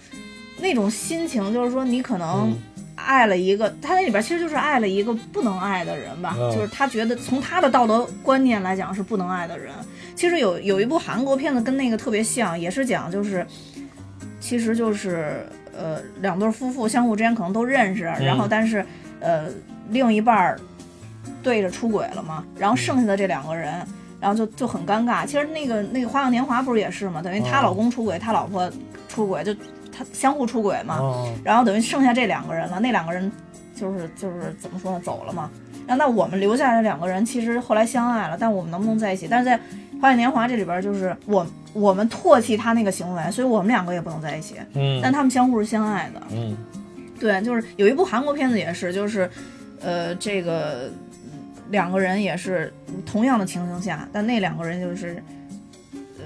[0.62, 2.58] 那种心情，就是说你可能嗯
[3.06, 9.74] 爱了一个，他那里边其实就是爱了一个不能爱的人吧，嗯就是他觉得从他的道德观念来讲是不能爱的人。
[10.16, 13.46] 其实有有一部韩国片子跟那个特别像，也是讲就是，
[14.40, 15.48] 其实就是
[15.78, 18.86] 呃两对夫妇相互之间可能都认识，然后但是
[19.20, 19.48] 呃
[19.90, 20.60] 另一半儿
[21.42, 23.74] 对着出轨了嘛，然后剩下的这两个人，
[24.20, 25.26] 然后就就很尴尬。
[25.26, 28.70] 其实那个那个《花样年华》不是也是嘛，等于她哦老公出轨，她老婆
[29.08, 29.56] 出轨，就
[30.00, 33.30] 他相互出轨嘛，哦，然后等于剩下这两个人了，那两个人
[33.76, 35.50] 就是就是怎么说呢，走了嘛。
[35.86, 39.28] 然后那我们留下来两个人，其实后来相爱了，但我们能不能在一起？
[39.30, 39.58] 但是在
[40.00, 44.56] 《花样年华》这里边，就是我我们唾弃他那个行为，所以我们两个也不能在一起。
[44.74, 46.56] 嗯但他们相互是相爱的，嗯
[47.20, 49.30] 对，就是有一部韩国片子也是，就是，
[49.82, 50.90] 呃，这个
[51.26, 51.40] 嗯
[51.72, 52.72] 两个人也是
[53.06, 55.22] 同样的情形下，但那两个人就是，
[56.18, 56.24] 呃，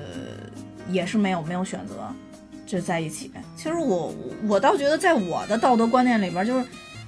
[0.90, 1.96] 也是没有没有选择，
[2.74, 3.32] 就在一起。
[3.56, 4.14] 其实我
[4.48, 6.66] 我倒觉得，在我的道德观念里边，就是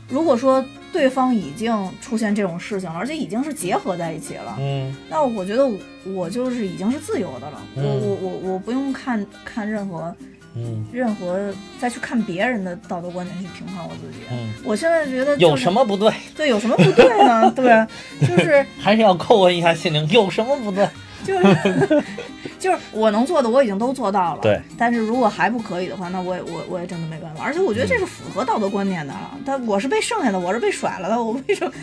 [0.07, 0.63] 如果说
[0.93, 10.15] 对方已经出现这种事情了，而且已经是结合在一起了，嗯那我觉得我我就是已经是自由的了，我嗯我我我不用看看任何。
[10.57, 14.23] 嗯任何再去看别人的道德观念去评判我自己。
[14.31, 16.09] 嗯，我现在觉得、就是、有什么不对？
[16.33, 17.51] 对有什么不对呢？
[17.53, 17.85] 对，
[18.25, 20.87] 就是 还是要叩问一下心灵，有什么不对？
[21.25, 22.03] 就是
[22.59, 24.41] 就是我能做的我已经都做到了。
[24.41, 27.43] 对，但是如果还不可以的话，那我也我我也真的没办法。
[27.43, 29.31] 而且我觉得这是符合道德观念的啊。
[29.45, 31.73] 但我是被剩下的，我是被甩了的，我为什么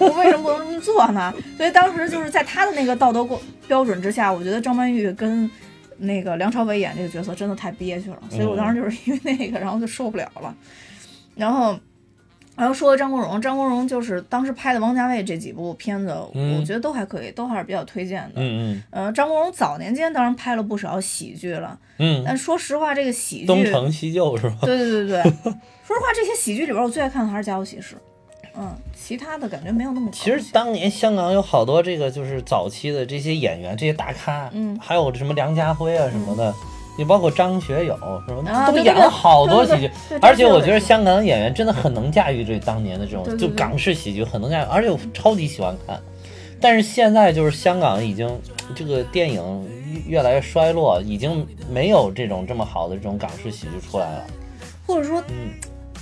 [0.00, 1.32] 我为什么不能这么做呢？
[1.56, 5.48] 所以当时就是在他的那个道德观标准之下，我觉得张曼玉跟。
[5.98, 10.54] 那个梁朝伟演这个角色真的太憋屈了，所以我当时就是因为那个，然后就受不了了。
[11.34, 11.74] 然后，
[12.56, 18.32] 然后说张国荣，张国荣就是当时拍的王家卫这几部片子，嗯我觉得都还可以，都还是比较推荐的。
[18.36, 24.56] 嗯呃，张国荣早年间当然拍了不少喜剧了，嗯嗯，但说实话，这个喜剧，东成西就，是吧？
[24.62, 25.22] 对对对对，
[25.86, 27.94] 说实话，这些喜剧里边我最爱看的还是《家有喜事》，
[28.58, 30.10] 嗯，其他的感觉没有那么。
[30.10, 36.54] 其实当年香港有好多这个就是早期的这些演员，这些大咖，嗯还有什么梁家辉啊什么的，
[36.96, 39.90] 也包括张学友什么的，啊对对对都演了好多喜剧。
[40.20, 46.00] 而且我觉得香港的演员真的很能驾驭这当年的这种对对对就港式喜剧，很能驾驭，而且我超级喜欢看。
[46.58, 48.28] 但是现在就是香港已经
[48.74, 49.68] 这个电影
[50.06, 54.24] 越来越衰落，已经没有这种这么好的这种港式喜剧出来了。
[54.86, 55.50] 或者说嗯，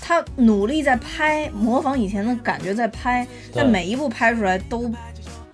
[0.01, 4.89] 他努力在拍，模仿以前的感觉在拍，但每一部拍出来都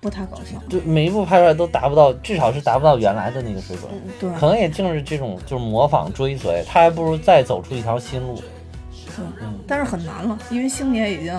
[0.01, 0.61] 不太搞笑。
[0.67, 3.89] 对每一部拍出来都达不到，至少是达不到原来的那个水准。
[3.93, 8.35] 嗯，对可能也正是这种就是模仿追随，他还不如再走出一条新路。
[9.15, 9.25] 对，
[9.67, 11.33] 但是很难了，因为星爷已经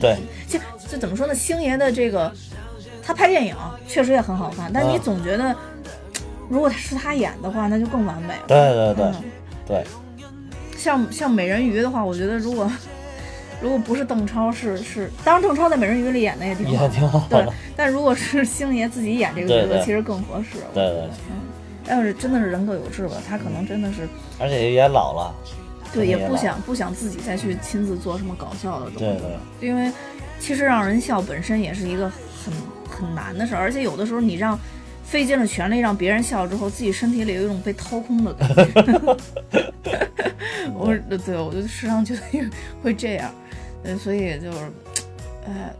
[0.00, 0.16] 对，
[0.48, 1.34] 就就怎么说呢？
[1.34, 2.32] 星爷的这个，
[3.02, 3.54] 他拍电影
[3.86, 5.54] 确实也很好看，但你嗯总觉得，
[6.48, 8.44] 如果是他演的话，那就更完美了。
[8.48, 9.14] 对对对嗯
[9.68, 9.84] 对，
[10.76, 12.70] 像像美人鱼的话，我觉得如果
[13.60, 17.52] 如果不是邓超，是是，当然邓超在美人鱼里演的也挺好也，挺好对的。。
[17.76, 20.58] 但如果是星爷自己演这个角色，其实更合适。
[20.74, 21.00] 对对，
[21.30, 21.40] 嗯，
[21.84, 25.34] 但是真的是人各有志吧，他可能真的是而且也老了。
[25.94, 28.98] 对，也不想不想自己再去亲自做什么搞笑的东西。
[28.98, 29.16] 对
[29.60, 29.90] 对，因为
[30.38, 32.52] 其实让人笑本身也是一个很
[32.90, 34.58] 很难的事儿，而且有的时候你让
[35.02, 39.16] 费尽了全力让别人笑之后，自己身体里有一种被掏空的感觉。
[40.74, 42.20] 我对我就时常觉得
[42.82, 43.32] 会这样，
[43.86, 44.58] 呃，所以就是，
[45.46, 45.70] 呃，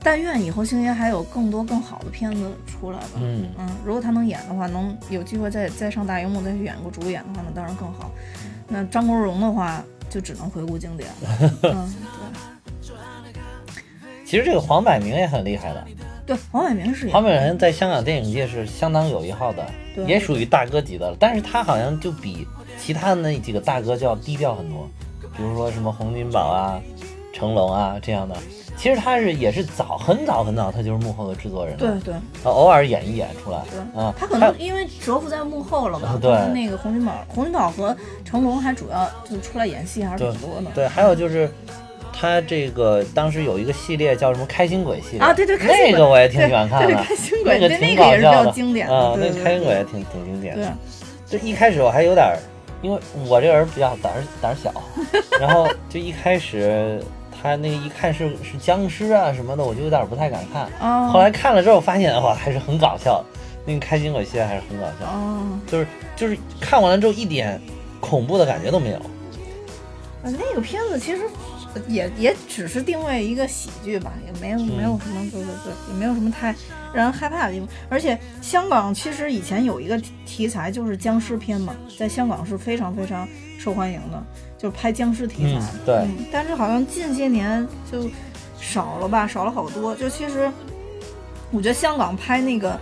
[0.00, 3.08] 但愿以后星爷还有更多更好的片子出来吧。
[3.16, 8.10] 嗯，嗯，如果他能演的话，能有机会再再上大荧幕再去演个主演的话，那当然更好。
[8.68, 11.50] 那张国荣的话，就只能回顾经典了。
[11.74, 11.94] 嗯，
[14.24, 15.86] 其实这个黄百鸣也很厉害的，
[16.26, 19.68] 对，黄百鸣是黄百鸣在香港电影界是相当有一号的，
[20.06, 21.16] 也属于大哥级的了。
[21.20, 22.46] 但是他好像就比
[22.78, 24.88] 其他的那几个大哥就要低调很多，
[25.36, 26.80] 比如说什么洪金宝啊、
[27.32, 28.36] 成龙啊这样的。
[28.74, 34.12] 其实他是也是早很早很早，他就是幕后的制作人了，对对他偶尔演一演出来对，啊。
[34.18, 36.16] 他可能因为蛰伏在幕后了嘛？
[36.20, 40.70] 对那个洪金宝，洪金宝和成龙还主要就出来演戏还是挺多的。
[40.74, 41.48] 对，还有就是
[42.12, 50.72] 他这个当时有一个系列叫什么开心鬼系列啊，对对，开心鬼那个我也挺喜欢看对，的对，开心鬼，那个对，那挺个也是比较搞笑的经典啊，那个开心鬼也挺挺经典对的。
[51.26, 52.38] 就一开始我还有点儿，
[52.82, 54.72] 因为我这人比较胆儿胆儿小，
[55.40, 57.02] 然后就一开始
[57.40, 60.68] 他那个一看是是僵尸啊什么的，我就有点不太敢看。
[60.80, 63.24] 哦，后来看了之后发现哇，还是很搞笑，
[63.64, 67.60] 那个开心鬼系列还是很搞笑，哦，就是就是看完了之后一点
[68.00, 69.00] 恐怖的感觉都没有。
[70.24, 71.22] 呃那个片子其实
[71.88, 76.54] 也也只是定位一个喜剧吧，也没有没有什么对对对，也没有什么太
[76.92, 77.68] 让人害怕的地方。
[77.88, 83.26] 而且香港其实以前有一个题题材就是僵尸片嘛，在香港是非常非常
[83.58, 84.22] 受欢迎的，
[84.58, 85.60] 就是拍僵尸题材。
[85.60, 88.08] 嗯对嗯，但是好像近些年就
[88.60, 89.94] 少了吧，少了好多。
[89.94, 90.50] 就其实
[91.50, 92.78] 我觉得香港拍那个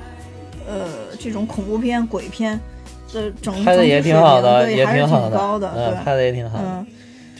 [0.67, 0.89] 呃
[1.19, 2.59] 这种恐怖片、鬼片
[3.13, 6.65] 的整拍的也挺好的，对还是挺好的，高的，嗯，对，拍的也挺好的。
[6.65, 6.87] 嗯。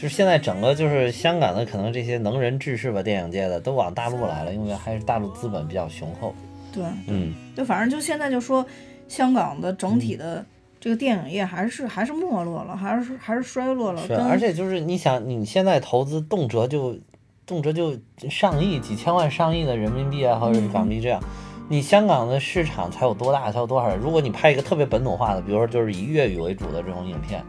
[0.01, 6.33] 就是现在整个就是香港的可能这些能人志士吧，电影界的都往大陆来了，因为还是大陆资本比较雄厚。
[6.73, 8.65] 对，嗯，就反正就现在就说，
[9.07, 10.43] 香港的整体的
[10.79, 14.01] 这个电影业还是还是没落了，还是还是衰落了。
[14.07, 16.97] 是，而且就是你想，你现在投资动辄就
[17.45, 17.95] 动辄就
[18.27, 21.21] 上亿、几千万、上亿的人民币啊，或者是港币这样。
[21.69, 23.99] 你香港的市场才有多大，才有多少人？
[23.99, 27.43] 如果你拍一个特别本土化的，比如说就是以粤语为主的这种影片，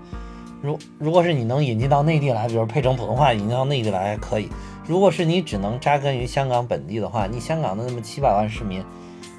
[0.62, 4.48] 如如果是你能引进到内地来，比如配成普通话引进到内地来还可以。
[4.86, 8.82] 如果是你只能扎根于香港本地的话，你香港的那么七百万市民，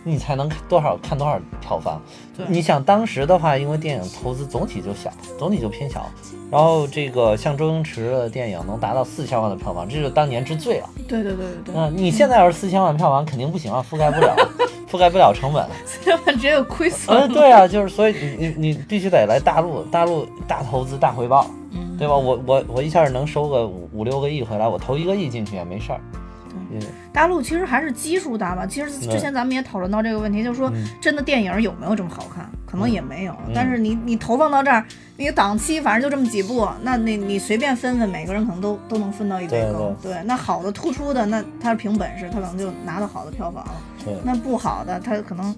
[0.03, 2.01] 你才能看多少看多少票房？
[2.47, 6.09] 你想当时的话，因为电影投资总体就小，总体就偏小，
[6.53, 10.89] 然后这个像周星驰的电影能达到四千万的票房，这是当年之最了。
[11.07, 14.35] 对对对对对，嗯，你现在要是四千万票房，肯定不行啊，覆盖不了，
[14.87, 15.67] 覆盖不了成本。
[15.83, 22.15] 四千万直接有亏损嗯，对啊，就是所以你你你必须得来大陆，大陆大投资大回报，嗯，对吧？
[22.15, 25.99] 我我我一下能收个五五六个亿回来，我投一个亿进去也没事儿。
[26.71, 26.79] 嗯
[27.11, 28.65] 大陆其实还是基数大吧。
[28.65, 32.49] 其实之前咱们也讨论到这个问题，就是说嗯真的电影有没有这么好看？
[32.65, 33.33] 可能也没有。
[33.47, 34.83] 嗯但是你你投放到这儿，
[35.17, 39.95] 你档期反正就这么几部，那你你随便分分，每个人可能都都能分到一杯对羹。
[40.01, 43.75] 对，那好的突出的，那他是凭本事，他可能就拿到好的票房了。
[44.03, 45.55] 对那不好的，他可能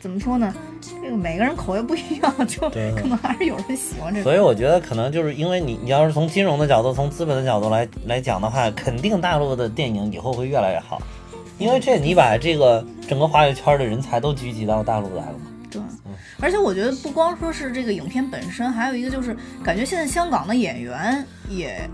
[0.00, 0.54] 怎么说呢？
[0.80, 4.24] 这个每个人口味不一样，就可能还是有人喜欢这个。
[4.24, 11.02] 所以我觉得可能就是因为你，你要是从金融的角度、从资本的角度来来讲的话，肯定大陆的电影以后会越来越好，
[11.58, 15.46] 因为这你把这个整个华语圈的人才都聚集到大陆来了嘛。
[15.70, 15.82] 对，
[16.40, 21.90] 而且我觉得不光说是这个影片本身，还有一个就是感觉现在香港的演员也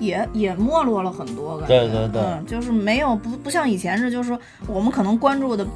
[0.00, 5.66] 也也没落了很多，感觉对对对嗯，就是没有不不像以前是，就是说我们可能关注的。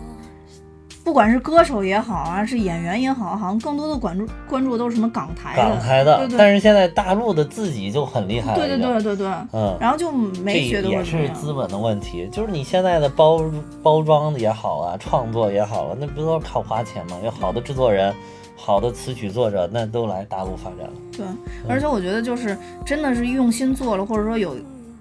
[1.09, 11.35] 不管是歌手也好啊，是演员也好，好像更多的关注关注都是什么港台的，港台的，对对但是现在大陆的自己就很厉害了，对对对对对，嗯，然后就没觉得也会怎么样。
[11.35, 13.43] 是资本的问题，就是你现在的包
[13.83, 17.17] 包装也好啊，创作也好啊，那不都是靠花钱吗？
[17.25, 18.15] 有好的制作人，
[18.55, 20.93] 好的词曲作者，那都来大陆发展了。
[21.17, 21.25] 对，
[21.67, 22.55] 而且我觉得就是
[22.85, 24.51] 真的是用心做了，或者说有，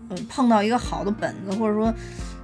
[0.08, 1.93] 呃，碰到一个好的本子，或者说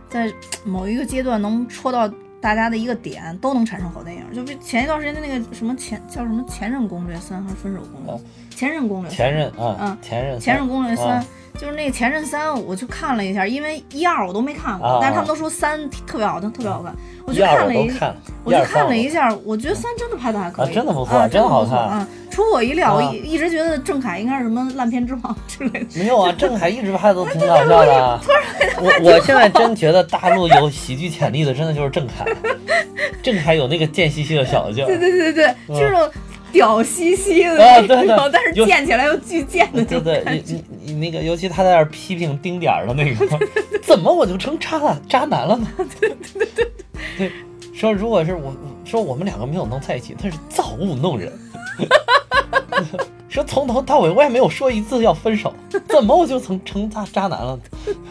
[0.09, 0.29] 在
[0.65, 2.11] 某一个阶段能戳到
[2.43, 4.35] 大家的一个点，都能产生好电影。
[4.35, 8.13] 就比前一段时间的那个什么前叫什么《前任攻略三》还是《分手攻略》？
[8.53, 9.17] 前任攻略三。
[9.17, 11.25] 前任啊，嗯前任，前任攻略三啊，
[11.59, 16.93] 就是那个前任三，我去看了一下，因为一二我都没看过，啊但是他们都说三特别好看，特别好看，
[17.25, 22.07] 我去看了一我都看，我去看了一下，我觉得三真的拍的还可以，啊真的不错啊、真的好看不错啊！
[22.31, 25.99] 出乎我意料，我啊一一直觉得郑恺应该是什么烂片之王之类的。
[25.99, 28.19] 没有啊，郑恺一直拍的都挺搞 笑的啊。
[28.81, 32.25] 我我现在真觉得大陆有喜剧潜力的，真的就是郑恺。
[33.21, 36.09] 郑恺有那个贱兮兮的小劲儿， 对对对对，嗯这种
[36.53, 43.27] 屌兮兮的啊那种，对对但是有贱起来又巨贱的那种对对，你你你那个，尤其他在那儿批评丁点儿的那个，
[43.81, 45.67] 怎么我就成渣男渣男了呢？
[45.99, 46.71] 对对对
[47.17, 47.31] 对，
[47.73, 51.33] 说如果是我说我们两个没有能在一起，那是造物弄人。
[53.27, 55.51] 说从头到尾我也没有说一次要分手，
[55.89, 57.59] 怎么我就成成渣渣男了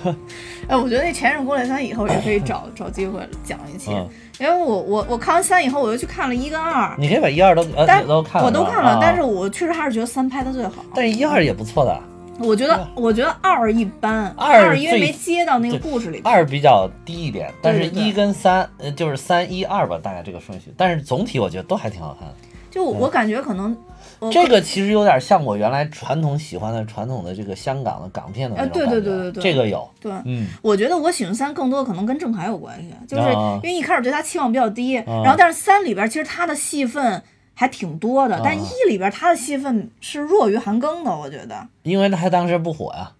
[0.02, 0.16] 呢？
[0.66, 4.08] 哎，我觉得那《前任攻略三》以后也可以找找机会讲一期，嗯
[4.42, 10.84] 因为我我我看完三以后，我又去看了一跟二，你可以把一二都呃都看了，我都看了，啊但是我确实还是觉得三拍的最好。
[10.92, 11.96] 但是一二也不错的，
[12.40, 16.34] 我觉得我觉得二一般，二因为没接到那个故事里边。
[16.34, 22.34] 二比较低一点，但是一跟三呃就是三一二吧，大概这个顺序，但是总体我觉得都还挺好看的。
[22.68, 23.91] 就我感觉可能我
[24.30, 29.00] 这个其实有点像我原来传统喜欢的传统的这个香港的港片的那种啊对感觉。
[29.00, 37.22] 对对对对这个有，对，嗯，我觉得我喜欢三更多的可能跟郑恺有关系，就是啊因为一开始对他期望比较低，然后但是三里边其实他的戏份
[37.54, 43.10] 还挺多的，但啊一里边他的戏份是弱于韩庚的，我觉得，因为他当时不火呀，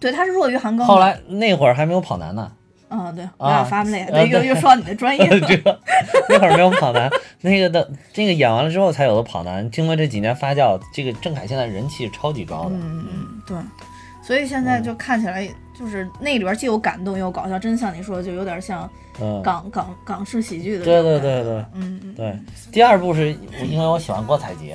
[0.00, 0.82] 对，他是弱于韩庚。
[0.84, 2.52] 后来那会儿还没有跑男呢，
[2.90, 5.80] 嗯，对，我要发不累，呃对，又说到你的专业 了。
[6.28, 7.10] 那会儿没有跑男，
[7.40, 9.70] 那个的这个演完了之后才有的跑男。
[9.70, 12.70] 经过这几年发酵，这个郑恺现在人气超级高的。
[12.74, 13.56] 嗯嗯，对，
[14.22, 18.88] 所以现在就看起来就是那里边既有感动又搞笑，真像你说的，就有点像
[19.20, 20.84] 嗯，港港港式喜剧的。
[20.84, 22.38] 对对对，对嗯嗯对。
[22.70, 23.32] 第二部是
[23.66, 24.72] 因为我喜欢郭采洁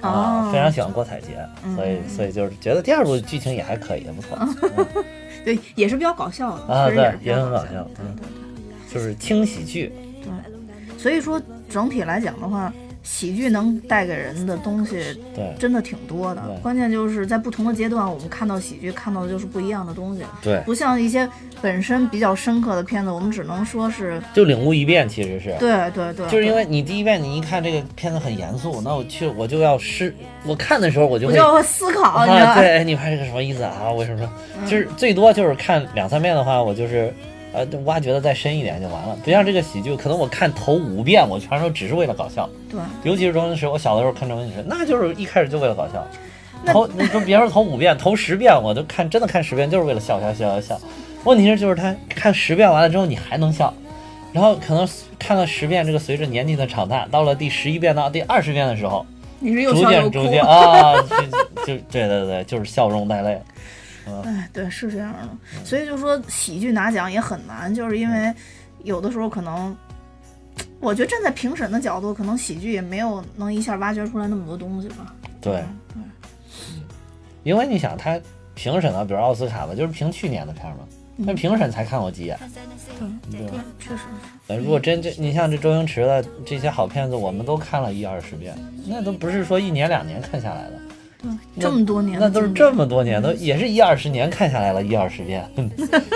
[0.00, 1.28] 啊，哦非常喜欢郭采洁，
[1.64, 4.38] 嗯所以所以就是觉得第二部剧情也还可以，也不错。
[5.40, 8.92] 嗯对，也是比较搞笑的，啊确实也是对也比较搞很搞笑对嗯对对。
[8.92, 12.72] 就是轻喜剧，对，所以说整体来讲的话，
[13.02, 14.96] 喜剧能带给人的东西
[15.34, 16.42] 对真的挺多的。
[16.62, 21.28] 关键就是在不同的阶段，我们看到喜剧看到的就是不一样的东西，对，不像一些
[21.62, 25.54] 本身比较深刻的片子，我们只能说是就领悟一遍，其实是。
[25.58, 30.12] 对对对，就是因为你第一遍你一看这个片子很严肃，那我去我就要思，
[30.44, 32.60] 我看的时候我就我就要思考，啊，吧？
[32.60, 33.90] 对，哎你拍这个什么意思啊？
[33.92, 34.30] 为什么
[34.66, 37.12] 就是最多就是看两三遍的话，我就是
[37.52, 39.16] 呃挖掘的再深一点就完了。
[39.24, 42.48] 不像这个喜剧，可能我看头五遍，我全都只是为了搞笑。
[42.70, 46.06] 对尤其是周星驰，我小的时候看周星驰，那就是一开始就为了搞笑。
[46.66, 50.80] 头你说别说头五遍，头十遍我都看，真的看十遍就是为了笑笑笑笑笑。
[51.24, 53.72] 问题是就是他看十遍完了之后你还能笑，
[54.32, 54.88] 然后可能
[55.18, 59.04] 看了十遍，这个随着年纪的长大，到了第十一遍到第二十遍的时候，
[59.38, 63.40] 你是又又哭渐逐，渐啊，就就对对对，就是笑中带泪。
[64.06, 65.64] 哎，对，是这样的。
[65.64, 68.34] 所以就说喜剧拿奖也很难，就是因为
[68.84, 69.76] 有的时候可能。
[70.78, 75.14] 我觉得站在评审的角度，可能喜剧也没有能一下挖掘出来那么多东西吧。
[75.38, 75.62] 对，
[77.42, 78.18] 因为你想他
[78.54, 80.80] 评审啊，比如奥斯卡吧，就是评去年的片儿嘛，
[81.16, 82.38] 那评审才看过几眼，
[83.30, 83.62] 对吧？
[83.78, 84.02] 确实。
[84.46, 90.78] 呃如果真这，你像这周星驰的这些好片子，我们都看了一二十遍，那都不是说一年两年看下来的，
[91.22, 95.44] 对，这么多年，那都是这么多年，都也是一二十年看下来了，一二十遍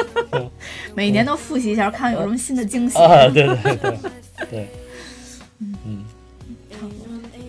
[0.95, 2.99] 每年都复习一下，看有什么新的惊喜。
[2.99, 3.29] 啊！
[3.29, 3.99] 对对对
[4.51, 4.69] 对，
[5.61, 6.05] 嗯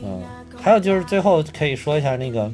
[0.03, 0.21] 嗯，
[0.61, 2.51] 还有就是最后可以说一下那个。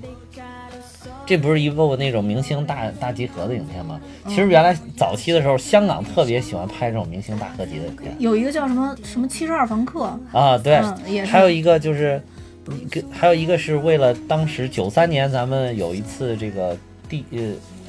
[1.24, 4.02] 这不是一部那种明星大大集合的影片吗？
[4.28, 10.58] 其实原来早期的时候，香港特别喜欢拍这种明星大合集的影片有一个叫什么什么七十二房客，啊。
[10.58, 10.82] 对。
[11.24, 12.22] 还有一个就是，
[12.70, 16.78] 一个还有一个是为了当时九三年咱们有一次这个
[17.10, 17.40] 地呃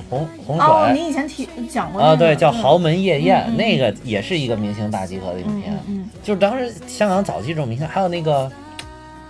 [0.09, 5.79] 洪洪水、哦，你以前提讲过啊，对，叫《豪门夜宴》嗯嗯那个也是一个明星大集合的影嗯片。
[5.89, 8.51] 嗯就是当时香港早期这种明星，还有那个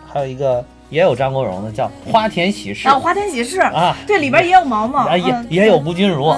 [0.06, 2.88] 还有一个也有张国荣的叫《花田喜事。
[2.88, 3.96] 啊》花田喜事，啊。
[4.06, 5.46] 对，里边也有毛毛，啊，也嗯。
[5.50, 6.34] 也有吴君如，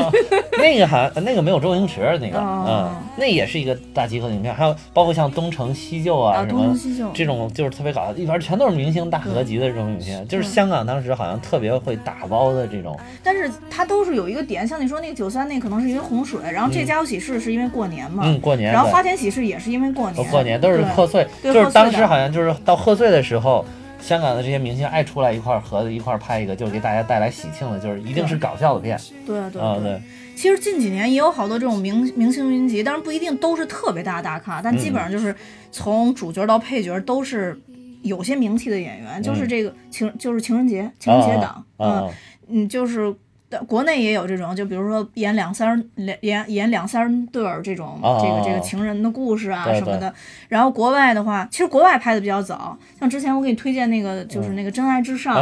[0.58, 2.64] 那个好像那个没有周星驰那个，哦。
[2.68, 6.76] 嗯，那也是一个大集合影片，还有包括像东成西就啊啊，什么
[7.14, 23.64] 这种就是特别搞笑，里边全都是明星大合集的这种影片，就是香港当时好像特别会打包的这种，但是它都是有一个点，像你说那个九三那可能是因为洪水，然后这家有喜事是因为过年嘛，嗯，过年然后花田喜事也是因为过年，过年都是贺岁，就是当时好像就是到贺岁的时候。
[23.98, 28.96] 香港的这些明星爱出来一块儿合着一块儿拍一个，就是给大家带来喜庆的，就是一定是搞笑的片
[29.26, 30.00] 对对啊，对，
[30.36, 35.34] 其实近几年也有好多这种明明星云集，当然不一定都是特别大的大咖，但基本上就是
[35.72, 37.58] 从主角到配角都是
[38.02, 42.14] 有些名气的演员，就是这个情就是情人节情人节档，嗯啊嗯
[42.48, 43.12] 嗯，就是。
[43.68, 50.12] 国内也有这种，就比如说演两三两演演两三对儿这种、哦这个这个情人的故事啊什么的。
[50.48, 55.34] 然后国外的话，其实国外拍的比较早，像之前我给你推荐那个就是那个《真爱至上》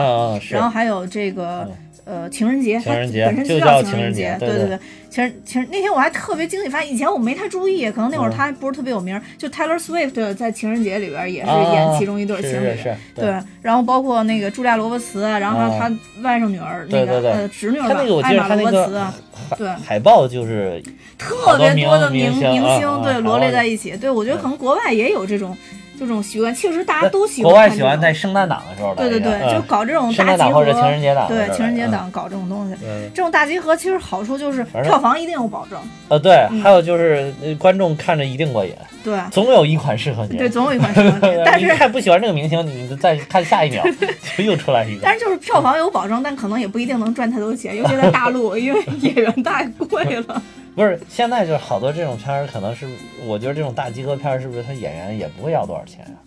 [0.52, 1.68] 然后还有这个、
[2.04, 4.78] 呃情人节，情人节它本身就叫叫情人节节，对对对对。
[5.10, 12.76] 情人情人那天我还特别惊喜，发现以前我没太注意，可能那会儿嗯他还不是特别有名，就 Taylor Swift 在情人节里边也是啊演其中一对情侣。
[13.14, 13.32] 对，
[13.62, 20.82] 然后包括那个茱莉亚·罗伯茨，然后还有啊他外甥女儿那个对对对呃侄女儿吧他那个我，记艾玛·得他那个罗伯茨，对海海报就是
[21.16, 23.96] 特别多的明明明星对罗列在一起。
[23.96, 25.56] 对，我觉得可能国外也有这种
[25.98, 32.74] 这种习惯，其实大家都喜国外喜欢在圣诞档的时候来对对对，嗯就搞这种大集合，诞档或者情人节对情人节档搞这种东西。
[32.76, 35.78] 对这种大集合其实好处就是票房一定有保证，
[36.08, 38.72] 呃对，嗯还有就是呃观众看着一定过瘾，
[39.02, 40.36] 对总有一款适合你。
[40.36, 41.34] 对，总有一款适合你。
[41.46, 43.82] 但是太不喜欢这个明星，你再看下一秒
[44.36, 45.14] 就又出来一个但。
[45.14, 50.42] 是就是票房有保证，但可能也不一定能赚太多钱，尤其在大陆，因为演员太贵了。
[50.74, 52.86] 不是，现在就是好多这种片儿，可能是
[53.24, 56.18] 我觉得这种大集合片儿，是不是他演员也不会要多少钱啊？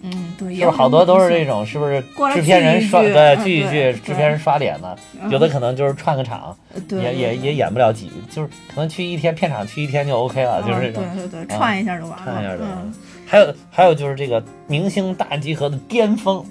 [0.00, 2.00] 嗯，对，就是好多都是这种，是不是
[2.32, 4.96] 制片人刷对聚一聚，制片人刷脸呢？
[5.20, 6.56] 嗯有的可能就是串个场，
[6.88, 11.02] 对也也也演不了几，就是可能去一天片场去一天就 OK 了，就是这种。
[11.12, 12.24] 嗯对对对，串一下就完了。
[12.24, 12.92] 串一下就完了，
[13.26, 16.44] 还有还有就是这个明星大集合的巅峰，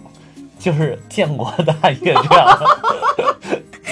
[0.59, 1.49] 就是建国
[1.81, 2.65] 大业这样的。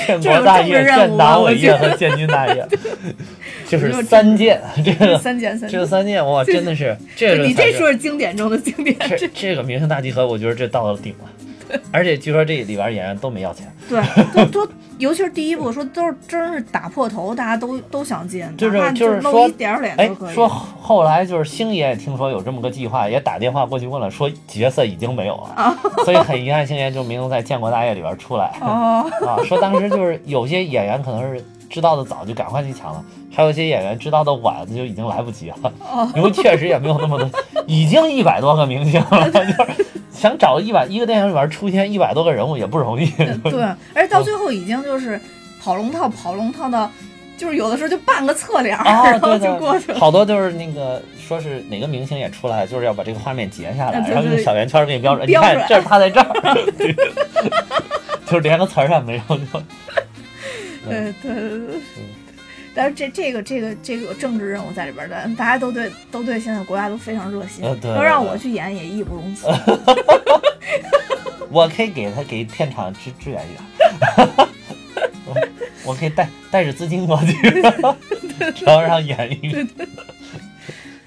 [0.06, 2.68] 建国大业、这种政治任务啊建党伟我觉得业和建军大业，
[3.68, 4.62] 就是 三件。
[4.84, 5.86] 这个三件这个。
[5.86, 11.30] 三件，哇，真的是这个你这说是经典中的经典，这这个明星大集合，我觉得这到了顶了。
[11.92, 14.02] 而且据说这里边演员都没要钱，对，
[14.34, 20.34] 都都，尤其是第一部说都是真是打破头，大家都都想进，就是就是说露一点儿脸哎都可，以。
[20.34, 28.52] 说后来就是星爷也听说有这么个计划，也打电话过去问了，说角色已经没有了，所以很遗憾，星爷就没能在《建国大业》里边出来。
[28.62, 31.44] 哦，啊，说当时就是有些演员可能是
[31.76, 33.04] 知道的早，就赶快去抢了；
[33.36, 35.74] 还有一些演员知道的晚，就已经来不及了。
[35.82, 37.30] 哦因为确实也没有那么多，
[37.68, 39.54] 已经一百多个明星了， 就是
[40.10, 43.06] 想找一百一个电影里边出现一百多个人物也不容易。
[43.44, 43.62] 对，
[43.94, 45.20] 而且到最后已经就是
[45.62, 46.90] 跑龙套，跑龙套到，
[47.36, 50.00] 就是有的时候就半个侧脸然后就过去，了。
[50.00, 56.56] 好多就是那个说是哪个明星也出来，就是要把这个画面截下来， 然后用小圆圈给你标准，你看这是他在这儿，
[58.26, 59.62] 就是连个词儿也没有就。
[60.90, 61.82] 对对对对对。
[62.74, 69.48] 但是这这个这个这个政治任务在里边儿的，大家都对都对现在国家都非常热心，要让我去演也义不容辞。
[71.50, 73.64] 我可以给他给片场支支援一点，
[75.26, 75.34] 我
[75.86, 77.62] 我可以带带着资金过去，
[78.66, 79.66] 然后让演一个。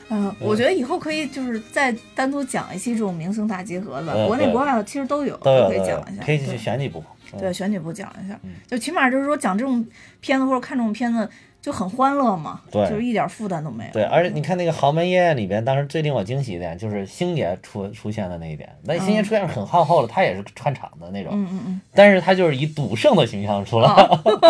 [0.08, 7.04] 嗯，我觉得以后可以就是再单独讲一期这种明星大集合的，国内国外其实都有，都有可以讲一下，可以去选几部。
[7.36, 8.38] 对，选举部讲一下。
[8.44, 9.84] 嗯，就起码就是说讲这种
[10.20, 11.28] 片子或者看这种片子
[11.68, 13.92] 就很欢乐嘛，对就是一点负担都没有。
[13.92, 18.66] 对，而且你看那个《豪门夜宴》里边，当时最令我惊喜一点就是星爷出出现的那一点。
[18.84, 23.90] 那星爷出现很靠后了，他也是串场的那种，嗯嗯嗯，但是他就是以赌圣的形象出来，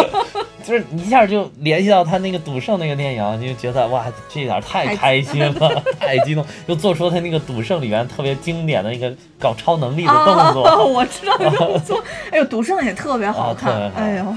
[0.62, 10.68] 就是一下就联系到他那个赌圣那个电影，你就觉得哇，这点太开心了， 太激动，又做出他那个赌圣里边特别经典的一个搞超能力的动作。
[10.68, 12.00] 哦， 我知道你这么做。
[12.30, 14.36] 哎呦，赌圣也特别好看哎呦。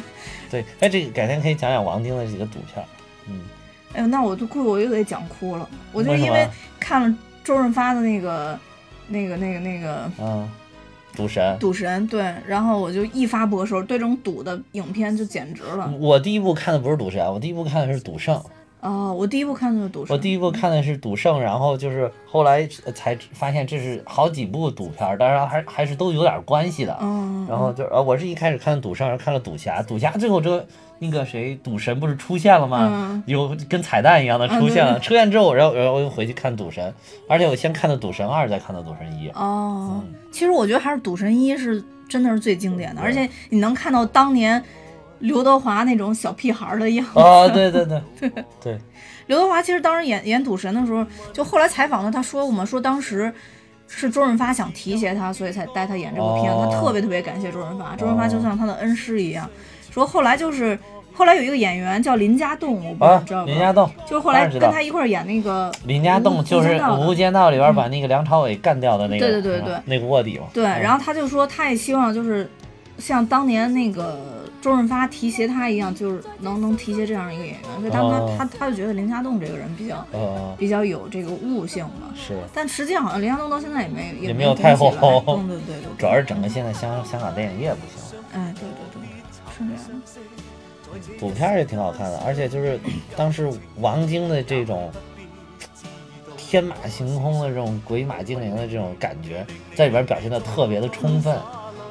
[0.51, 2.85] 对，哎，这个改天可以讲讲王晶的几个赌片儿。
[3.27, 3.39] 嗯，
[3.93, 5.67] 哎呦，那我都估计我又得讲哭了。
[5.93, 6.45] 我就因为
[6.77, 8.59] 看了周润发的那个、
[9.07, 10.49] 那个、那个、那个嗯，
[11.15, 11.57] 赌神。
[11.57, 15.91] 赌神，对，然后我就一发博收，对这种赌的影片就简直了。
[15.99, 18.43] 我第一部看的不是赌神，我第一部看的是赌圣。
[18.81, 26.97] 哦，我第一部看的就是赌圣，我第一部看的是赌圣，然后就是后来才发现这是好几部赌片，当然还还是都有点关系的。
[26.99, 30.65] 嗯，然后就呃，我是一开始看赌圣，然后看了赌侠，赌侠最后这
[30.97, 32.89] 那个谁赌神不是出现了吗？
[32.91, 36.91] 嗯有跟彩蛋一样的出现了，出现之后，然后然后我又回去看赌神，
[37.27, 39.29] 而且我先看的赌神二，再看的赌神一。
[39.29, 44.61] 哦，嗯其实我觉得还是赌神一是真的是最经典的，而且你能看到当年
[45.21, 47.19] 刘德华那种小屁孩儿的样子。
[47.19, 48.01] 哦，对对对。
[48.61, 48.77] 对，
[49.27, 53.33] 刘德华其实当时演演赌神的时候，就后来采访他，他说过嘛，说当时
[53.87, 59.49] 是周润发想提携他，所以才带他演这部片他特别特别感谢周润发，周润发就像他的恩师一样。
[59.91, 60.77] 说后来就是
[61.13, 63.45] 后来有一个演员叫林家栋，我不知道啊你知道，吗？
[63.45, 66.69] 林家栋，就是后来跟他一块儿演那个林家栋就是
[67.05, 69.75] 《无间道》里边把那个梁朝伟干掉的那个，对对对对。
[69.85, 70.45] 那个卧底嘛。
[70.53, 70.81] 对，嗯。
[70.81, 72.49] 然后他就说他也希望就是
[72.97, 77.63] 像当年那个周润发提携他一样，就是能能提携这样一个演员。
[77.79, 82.13] 所以他、哦他他就觉得林家栋这个人比较呃比较有这个悟性嘛。
[82.15, 88.19] 是，但实际上好像林家栋到现在也没也没没有太红起来红 嗯，对对对，主要是整个现在香香港电影业不行。
[88.33, 89.01] 哎，对对对，
[89.33, 91.17] 是这样的。
[91.17, 92.77] 赌片也挺好看的，而且就是
[93.15, 94.91] 当时王晶的这种
[96.37, 101.37] 天马行空的这种鬼马精灵的这种感觉，在里边表现的特别的充分，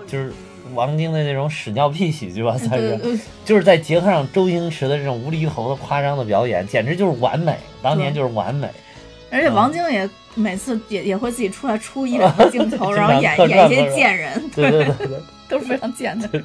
[0.07, 0.33] 就是
[0.75, 2.99] 王晶的那种屎尿屁喜剧吧，算是，
[3.45, 8.69] 就是在结合上周星驰的这种无厘头的夸张的表演，简直就是完美，当年就是完美。
[9.31, 16.29] 而且王晶也每次也也会自己出来出一两个镜头，然后演 演一些贱人，对对对对，都是非常贱的。
[16.29, 16.43] 对。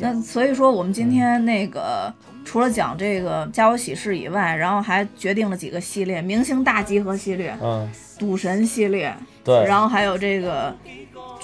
[0.00, 2.12] 那所以说，我们今天那个
[2.44, 9.12] 除了讲这个《家有喜事》以外，然后还决定了几个系列：明星大集合系列、嗯，赌神系列，
[9.42, 10.72] 对，然后还有这个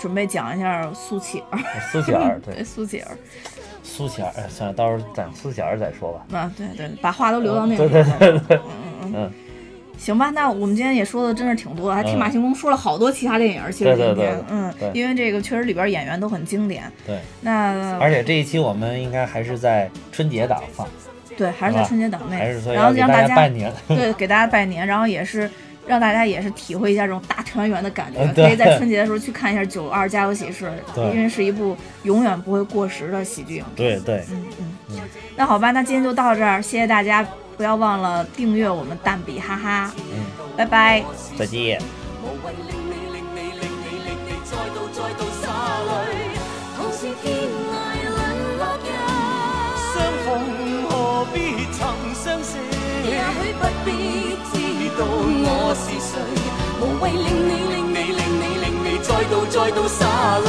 [0.00, 1.58] 准备讲一下苏乞儿，
[1.90, 3.10] 苏乞儿， 对对苏乞儿，
[3.82, 6.38] 苏乞儿，哎，算了，到时候讲苏乞儿再说吧。
[6.38, 8.18] 啊，对对，把话都留到那个时候。
[8.18, 8.60] 对对对，
[9.04, 9.32] 嗯嗯，
[9.98, 13.62] 行吧，那我们今天也说的真是挺多，还天马行空说了好多其他电影。
[13.72, 16.84] 其实对对对今天，嗯，因为这个确实里边演员都很经典。
[17.06, 20.86] 对，那而且这一期我们应该还是在春节档放。
[21.36, 22.36] 对，还是在春节档内
[22.74, 23.72] 然后让大家拜年。
[23.86, 25.48] 对给大家拜年，然后也是
[25.88, 30.70] 让大家也是体会一下这种大团圆的感觉可以在春节的时候去看一下《九二家有喜事》，
[31.14, 33.98] 因为是一部永远不会过时的喜剧影片。
[33.98, 34.44] 对对，嗯
[34.90, 35.00] 嗯，
[35.34, 40.24] 那好吧，那今天就到这儿，谢谢大家，不要忘了订阅我们蛋比哈哈，嗯，
[40.56, 41.02] 拜拜。
[41.38, 41.80] 再见。
[49.94, 50.28] 相逢
[50.88, 51.80] 何必曾
[52.14, 52.58] 相識？
[53.04, 53.90] 也許不必
[54.98, 56.18] 知道我是誰，
[56.80, 60.02] 無謂令你令你令你令你再度再度洒
[60.42, 60.44] 淚。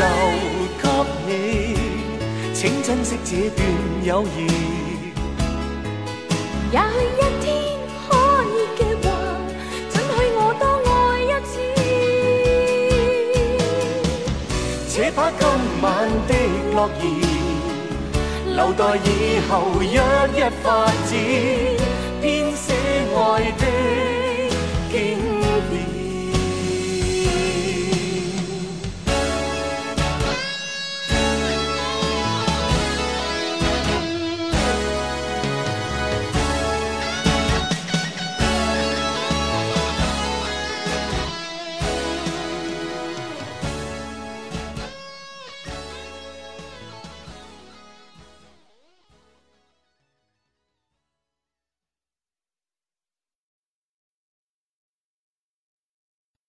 [0.00, 0.02] 留
[0.80, 0.84] 給
[1.26, 1.30] 你，
[2.54, 3.60] 請珍惜這段
[4.02, 4.24] 友誼。
[6.72, 7.46] 也許一天
[8.08, 8.10] 可
[8.48, 8.48] 以
[8.78, 9.06] 嘅話，
[9.92, 10.90] 准許我多愛
[11.20, 11.52] 一次。
[14.88, 15.44] 且把今
[15.82, 15.86] 晚
[16.26, 16.32] 的
[16.74, 17.02] 樂兒
[18.56, 19.08] 留待以
[19.50, 19.52] 後
[19.82, 19.92] 一
[20.38, 20.64] 一發
[21.04, 21.12] 展，
[22.22, 22.24] 編
[22.56, 22.79] 寫
[23.14, 23.66] 爱的
[24.90, 25.18] 经
[25.70, 25.89] 典。